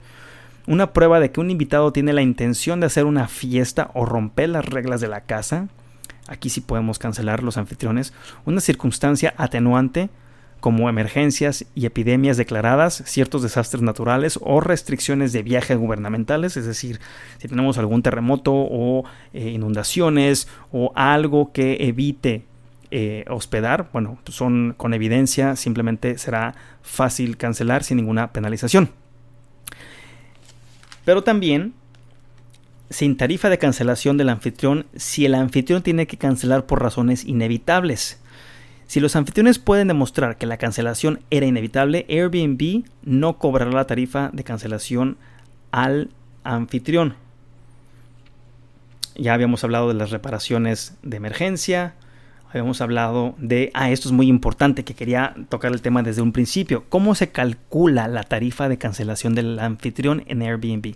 Una 0.65 0.91
prueba 0.91 1.19
de 1.19 1.31
que 1.31 1.39
un 1.39 1.51
invitado 1.51 1.93
tiene 1.93 2.11
la 2.11 2.21
intención 2.21 2.79
de 2.79 2.87
hacer 2.87 3.05
una 3.05 3.27
fiesta 3.27 3.91
o 3.93 4.05
romper 4.05 4.49
las 4.49 4.65
reglas 4.65 4.99
de 4.99 5.07
la 5.07 5.21
casa. 5.21 5.67
Aquí 6.27 6.49
sí 6.49 6.59
podemos 6.59 6.99
cancelar 6.99 7.43
los 7.43 7.57
anfitriones. 7.57 8.13
Una 8.45 8.59
circunstancia 8.59 9.33
atenuante 9.37 10.09
como 10.59 10.89
emergencias 10.89 11.65
y 11.75 11.85
epidemias 11.85 12.37
declaradas, 12.37 13.03
ciertos 13.05 13.43
desastres 13.43 13.83
naturales 13.83 14.39
o 14.41 14.59
restricciones 14.59 15.31
de 15.33 15.43
viaje 15.43 15.75
gubernamentales, 15.75 16.57
es 16.57 16.65
decir, 16.65 16.99
si 17.37 17.47
tenemos 17.47 17.77
algún 17.77 18.01
terremoto 18.01 18.53
o 18.53 19.03
eh, 19.33 19.49
inundaciones 19.49 20.47
o 20.71 20.91
algo 20.95 21.51
que 21.51 21.77
evite 21.87 22.45
eh, 22.89 23.25
hospedar, 23.29 23.89
bueno, 23.91 24.17
son 24.29 24.73
con 24.77 24.93
evidencia, 24.93 25.55
simplemente 25.55 26.17
será 26.17 26.55
fácil 26.81 27.37
cancelar 27.37 27.83
sin 27.83 27.97
ninguna 27.97 28.31
penalización. 28.31 28.91
Pero 31.03 31.23
también 31.23 31.73
sin 32.89 33.17
tarifa 33.17 33.49
de 33.49 33.57
cancelación 33.57 34.17
del 34.17 34.29
anfitrión 34.29 34.85
si 34.95 35.25
el 35.25 35.35
anfitrión 35.35 35.83
tiene 35.83 36.07
que 36.07 36.17
cancelar 36.17 36.65
por 36.65 36.81
razones 36.81 37.25
inevitables. 37.25 38.21
Si 38.87 39.01
los 39.01 39.17
anfitriones 39.17 39.59
pueden 39.59 39.89
demostrar 39.89 40.37
que 40.37 40.45
la 40.45 40.57
cancelación 40.57 41.19
era 41.29 41.45
inevitable, 41.45 42.05
Airbnb 42.09 42.85
no 43.03 43.37
cobrará 43.37 43.71
la 43.71 43.85
tarifa 43.85 44.29
de 44.31 44.45
cancelación 44.45 45.17
al 45.71 46.09
anfitrión. 46.45 47.15
Ya 49.15 49.33
habíamos 49.33 49.63
hablado 49.65 49.89
de 49.89 49.93
las 49.95 50.11
reparaciones 50.11 50.95
de 51.03 51.17
emergencia, 51.17 51.95
habíamos 52.49 52.79
hablado 52.79 53.35
de, 53.39 53.71
ah, 53.73 53.91
esto 53.91 54.07
es 54.07 54.13
muy 54.13 54.27
importante, 54.27 54.85
que 54.85 54.93
quería 54.93 55.35
tocar 55.49 55.73
el 55.73 55.81
tema 55.81 56.01
desde 56.01 56.21
un 56.21 56.31
principio, 56.31 56.85
¿cómo 56.87 57.13
se 57.13 57.29
calcula 57.29 58.07
la 58.07 58.23
tarifa 58.23 58.69
de 58.69 58.77
cancelación 58.77 59.35
del 59.35 59.59
anfitrión 59.59 60.23
en 60.27 60.41
Airbnb? 60.43 60.95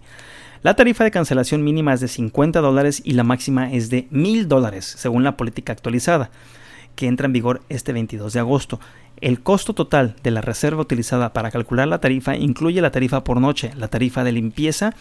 La 0.63 0.75
tarifa 0.75 1.04
de 1.04 1.12
cancelación 1.12 1.63
mínima 1.63 1.93
es 1.93 1.99
de 1.99 2.08
50 2.08 2.62
dólares 2.62 3.01
y 3.04 3.13
la 3.13 3.23
máxima 3.23 3.73
es 3.73 3.89
de 3.89 4.08
1000 4.12 4.47
dólares, 4.47 4.86
según 4.86 5.23
la 5.23 5.36
política 5.36 5.73
actualizada, 5.73 6.30
que 6.95 7.08
entra 7.08 7.25
en 7.25 7.34
vigor 7.34 7.62
este 7.69 7.93
22 7.93 8.34
de 8.34 8.39
agosto. 8.39 8.80
El 9.19 9.41
costo 9.41 9.73
total 9.73 10.15
de 10.23 10.32
la 10.32 10.41
reserva 10.41 10.82
utilizada 10.82 11.34
para 11.34 11.51
calcular 11.51 11.88
la 11.88 11.99
tarifa 11.99 12.36
incluye 12.36 12.82
la 12.82 12.91
tarifa 12.91 13.23
por 13.23 13.39
noche, 13.39 13.71
la 13.75 13.88
tarifa 13.88 14.23
de 14.23 14.32
limpieza 14.32 14.93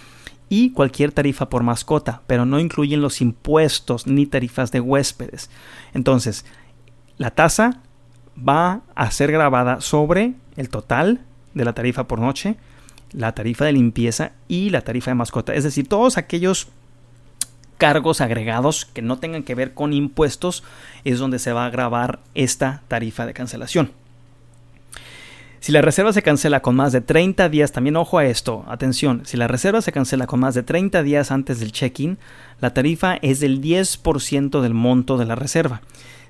y 0.49 0.73
cualquier 0.73 1.13
tarifa 1.13 1.49
por 1.49 1.63
mascota, 1.63 2.23
pero 2.27 2.45
no 2.45 2.59
incluyen 2.59 3.01
los 3.01 3.21
impuestos 3.21 4.07
ni 4.07 4.27
tarifas 4.27 4.73
de 4.73 4.81
huéspedes. 4.81 5.49
Entonces, 5.95 6.45
la 7.17 7.31
tasa 7.31 7.81
va 8.37 8.83
a 8.95 9.11
ser 9.11 9.33
grabada 9.33 9.81
sobre 9.81 10.35
el 10.57 10.69
total 10.69 11.21
de 11.55 11.65
la 11.65 11.73
tarifa 11.73 12.09
por 12.09 12.19
noche, 12.19 12.57
la 13.13 13.35
tarifa 13.35 13.65
de 13.65 13.73
limpieza 13.73 14.33
y 14.49 14.71
la 14.71 14.83
tarifa 14.83 15.11
de 15.11 15.17
mascota. 15.17 15.55
Es 15.55 15.65
decir, 15.65 15.89
todos 15.89 16.19
aquellos 16.19 16.69
cargos 17.81 18.21
agregados 18.21 18.85
que 18.85 19.01
no 19.01 19.19
tengan 19.19 19.43
que 19.43 19.55
ver 19.55 19.73
con 19.73 19.95
impuestos 19.95 20.63
es 21.03 21.19
donde 21.19 21.39
se 21.39 21.55
va 21.55 21.65
a 21.65 21.71
grabar 21.71 22.21
esta 22.35 22.83
tarifa 22.89 23.25
de 23.25 23.33
cancelación. 23.33 23.91
Si 25.61 25.73
la 25.73 25.81
reserva 25.81 26.13
se 26.13 26.23
cancela 26.23 26.61
con 26.61 26.77
más 26.77 26.93
de 26.93 27.01
30 27.01 27.49
días, 27.49 27.73
también 27.73 27.97
ojo 27.97 28.19
a 28.19 28.27
esto, 28.27 28.65
atención, 28.69 29.23
si 29.25 29.39
la 29.39 29.49
reserva 29.49 29.81
se 29.81 29.93
cancela 29.93 30.27
con 30.27 30.41
más 30.41 30.55
de 30.55 30.63
30 30.63 31.03
días 31.03 31.31
antes 31.31 31.59
del 31.59 31.73
check-in, 31.73 32.19
la 32.61 32.75
tarifa 32.75 33.17
es 33.23 33.41
del 33.41 33.63
10% 33.63 34.61
del 34.61 34.75
monto 34.75 35.17
de 35.17 35.25
la 35.25 35.35
reserva. 35.35 35.81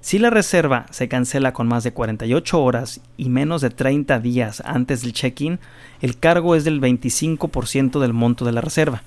Si 0.00 0.20
la 0.20 0.30
reserva 0.30 0.86
se 0.90 1.08
cancela 1.08 1.52
con 1.52 1.66
más 1.66 1.82
de 1.82 1.92
48 1.92 2.62
horas 2.62 3.00
y 3.16 3.28
menos 3.28 3.60
de 3.60 3.70
30 3.70 4.20
días 4.20 4.62
antes 4.64 5.02
del 5.02 5.12
check-in, 5.12 5.58
el 6.00 6.16
cargo 6.16 6.54
es 6.54 6.64
del 6.64 6.80
25% 6.80 7.98
del 7.98 8.12
monto 8.12 8.44
de 8.44 8.52
la 8.52 8.60
reserva. 8.60 9.02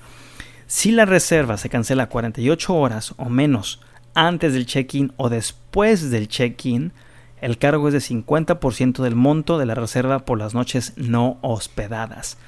Si 0.66 0.92
la 0.92 1.04
reserva 1.04 1.56
se 1.56 1.68
cancela 1.68 2.08
48 2.08 2.74
horas 2.74 3.14
o 3.16 3.28
menos 3.28 3.80
antes 4.14 4.54
del 4.54 4.66
check-in 4.66 5.12
o 5.16 5.28
después 5.28 6.10
del 6.10 6.28
check-in, 6.28 6.92
el 7.40 7.58
cargo 7.58 7.88
es 7.88 7.94
de 7.94 8.00
50% 8.00 9.02
del 9.02 9.14
monto 9.14 9.58
de 9.58 9.66
la 9.66 9.74
reserva 9.74 10.20
por 10.20 10.38
las 10.38 10.54
noches 10.54 10.94
no 10.96 11.38
hospedadas. 11.42 12.38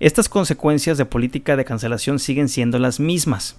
Estas 0.00 0.28
consecuencias 0.28 0.98
de 0.98 1.06
política 1.06 1.56
de 1.56 1.64
cancelación 1.64 2.18
siguen 2.18 2.48
siendo 2.48 2.78
las 2.78 3.00
mismas. 3.00 3.56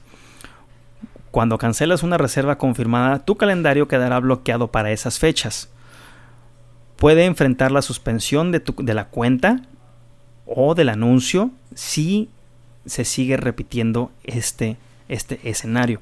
Cuando 1.32 1.58
cancelas 1.58 2.04
una 2.04 2.18
reserva 2.18 2.58
confirmada, 2.58 3.20
tu 3.20 3.38
calendario 3.38 3.88
quedará 3.88 4.20
bloqueado 4.20 4.68
para 4.68 4.92
esas 4.92 5.18
fechas. 5.18 5.70
Puede 6.98 7.26
enfrentar 7.26 7.72
la 7.72 7.82
suspensión 7.82 8.52
de, 8.52 8.62
de 8.78 8.94
la 8.94 9.06
cuenta 9.06 9.62
o 10.46 10.76
del 10.76 10.90
anuncio 10.90 11.50
si 11.74 12.30
se 12.86 13.06
sigue 13.06 13.38
repitiendo 13.38 14.12
este, 14.24 14.78
este 15.10 15.40
escenario. 15.44 16.02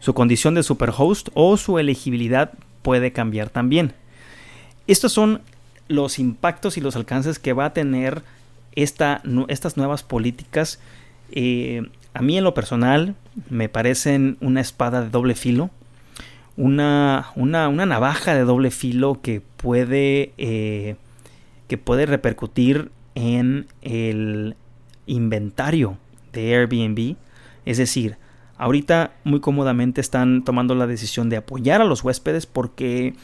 Su 0.00 0.14
condición 0.14 0.54
de 0.54 0.62
superhost 0.62 1.28
o 1.34 1.56
su 1.56 1.78
elegibilidad 1.78 2.52
puede 2.82 3.12
cambiar 3.12 3.50
también. 3.50 3.94
Estos 4.86 5.12
son 5.12 5.42
los 5.88 6.18
impactos 6.18 6.76
y 6.76 6.80
los 6.80 6.96
alcances 6.96 7.38
que 7.38 7.52
va 7.52 7.66
a 7.66 7.72
tener 7.72 8.22
esta, 8.74 9.22
estas 9.48 9.76
nuevas 9.76 10.02
políticas. 10.02 10.80
Eh, 11.32 11.82
a 12.14 12.22
mí 12.22 12.38
en 12.38 12.44
lo 12.44 12.54
personal 12.54 13.14
me 13.50 13.68
parecen 13.68 14.36
una 14.40 14.60
espada 14.60 15.02
de 15.02 15.10
doble 15.10 15.34
filo, 15.34 15.70
una, 16.56 17.28
una, 17.36 17.68
navaja 17.68 18.34
de 18.34 18.42
doble 18.42 18.70
filo 18.70 19.20
que 19.22 19.40
puede, 19.40 20.32
eh, 20.38 20.96
que 21.68 21.78
puede 21.78 22.06
repercutir 22.06 22.90
en 23.14 23.66
el 23.82 24.56
inventario 25.06 25.96
Airbnb. 26.38 27.16
Es 27.64 27.78
decir, 27.78 28.16
Ahorita 28.58 29.12
muy 29.22 29.38
cómodamente 29.38 30.00
están 30.00 30.42
tomando 30.42 30.74
la 30.74 30.88
decisión 30.88 31.30
de 31.30 31.36
apoyar 31.36 31.80
a 31.80 31.84
los 31.84 32.02
huéspedes 32.02 32.46
porque 32.46 33.14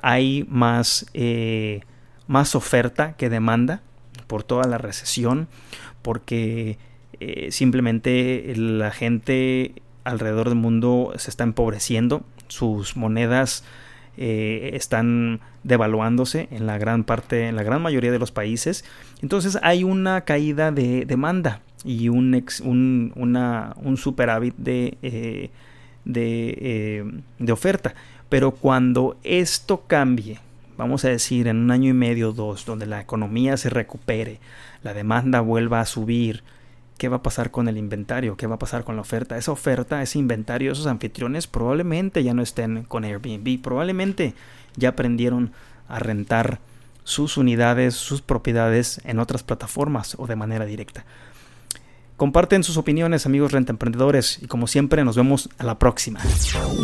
hay 0.00 0.46
más, 0.48 1.06
eh, 1.12 1.82
más 2.26 2.54
oferta 2.54 3.12
que 3.12 3.28
demanda 3.28 3.82
por 4.26 4.44
toda 4.44 4.66
la 4.66 4.78
recesión, 4.78 5.46
porque 6.00 6.78
eh, 7.20 7.52
simplemente 7.52 8.54
la 8.56 8.90
gente 8.90 9.74
alrededor 10.04 10.48
del 10.48 10.58
mundo 10.58 11.12
se 11.16 11.28
está 11.28 11.44
empobreciendo, 11.44 12.22
sus 12.48 12.96
monedas 12.96 13.64
eh, 14.16 14.70
están 14.72 15.40
devaluándose 15.64 16.48
en 16.50 16.66
la 16.66 16.78
gran 16.78 17.04
parte, 17.04 17.48
en 17.48 17.56
la 17.56 17.62
gran 17.62 17.82
mayoría 17.82 18.10
de 18.10 18.18
los 18.18 18.32
países. 18.32 18.86
Entonces 19.20 19.58
hay 19.62 19.84
una 19.84 20.22
caída 20.22 20.72
de 20.72 21.04
demanda 21.04 21.60
y 21.84 22.08
un, 22.08 22.34
ex, 22.34 22.60
un, 22.60 23.12
una, 23.16 23.74
un 23.82 23.96
superávit 23.96 24.54
de, 24.56 24.98
eh, 25.02 25.50
de, 26.04 26.58
eh, 26.60 27.04
de 27.38 27.52
oferta. 27.52 27.94
Pero 28.28 28.52
cuando 28.52 29.16
esto 29.22 29.84
cambie, 29.86 30.38
vamos 30.76 31.04
a 31.04 31.08
decir 31.08 31.48
en 31.48 31.56
un 31.58 31.70
año 31.70 31.90
y 31.90 31.94
medio 31.94 32.32
dos, 32.32 32.64
donde 32.64 32.86
la 32.86 33.00
economía 33.00 33.56
se 33.56 33.70
recupere, 33.70 34.40
la 34.82 34.94
demanda 34.94 35.40
vuelva 35.40 35.80
a 35.80 35.86
subir, 35.86 36.42
¿qué 36.98 37.08
va 37.08 37.18
a 37.18 37.22
pasar 37.22 37.50
con 37.50 37.68
el 37.68 37.78
inventario? 37.78 38.36
¿Qué 38.36 38.46
va 38.46 38.56
a 38.56 38.58
pasar 38.58 38.84
con 38.84 38.96
la 38.96 39.02
oferta? 39.02 39.38
Esa 39.38 39.52
oferta, 39.52 40.02
ese 40.02 40.18
inventario, 40.18 40.72
esos 40.72 40.86
anfitriones 40.86 41.46
probablemente 41.46 42.22
ya 42.22 42.34
no 42.34 42.42
estén 42.42 42.82
con 42.84 43.04
Airbnb, 43.04 43.62
probablemente 43.62 44.34
ya 44.76 44.90
aprendieron 44.90 45.52
a 45.88 45.98
rentar 46.00 46.60
sus 47.04 47.38
unidades, 47.38 47.94
sus 47.94 48.20
propiedades 48.20 49.00
en 49.04 49.18
otras 49.18 49.42
plataformas 49.42 50.14
o 50.18 50.26
de 50.26 50.36
manera 50.36 50.66
directa. 50.66 51.06
Comparten 52.18 52.62
sus 52.64 52.76
opiniones, 52.76 53.24
amigos 53.26 53.52
rentemprendedores, 53.52 54.40
y 54.42 54.48
como 54.48 54.66
siempre, 54.66 55.04
nos 55.04 55.14
vemos 55.14 55.48
a 55.56 55.62
la 55.62 55.78
próxima. 55.78 56.18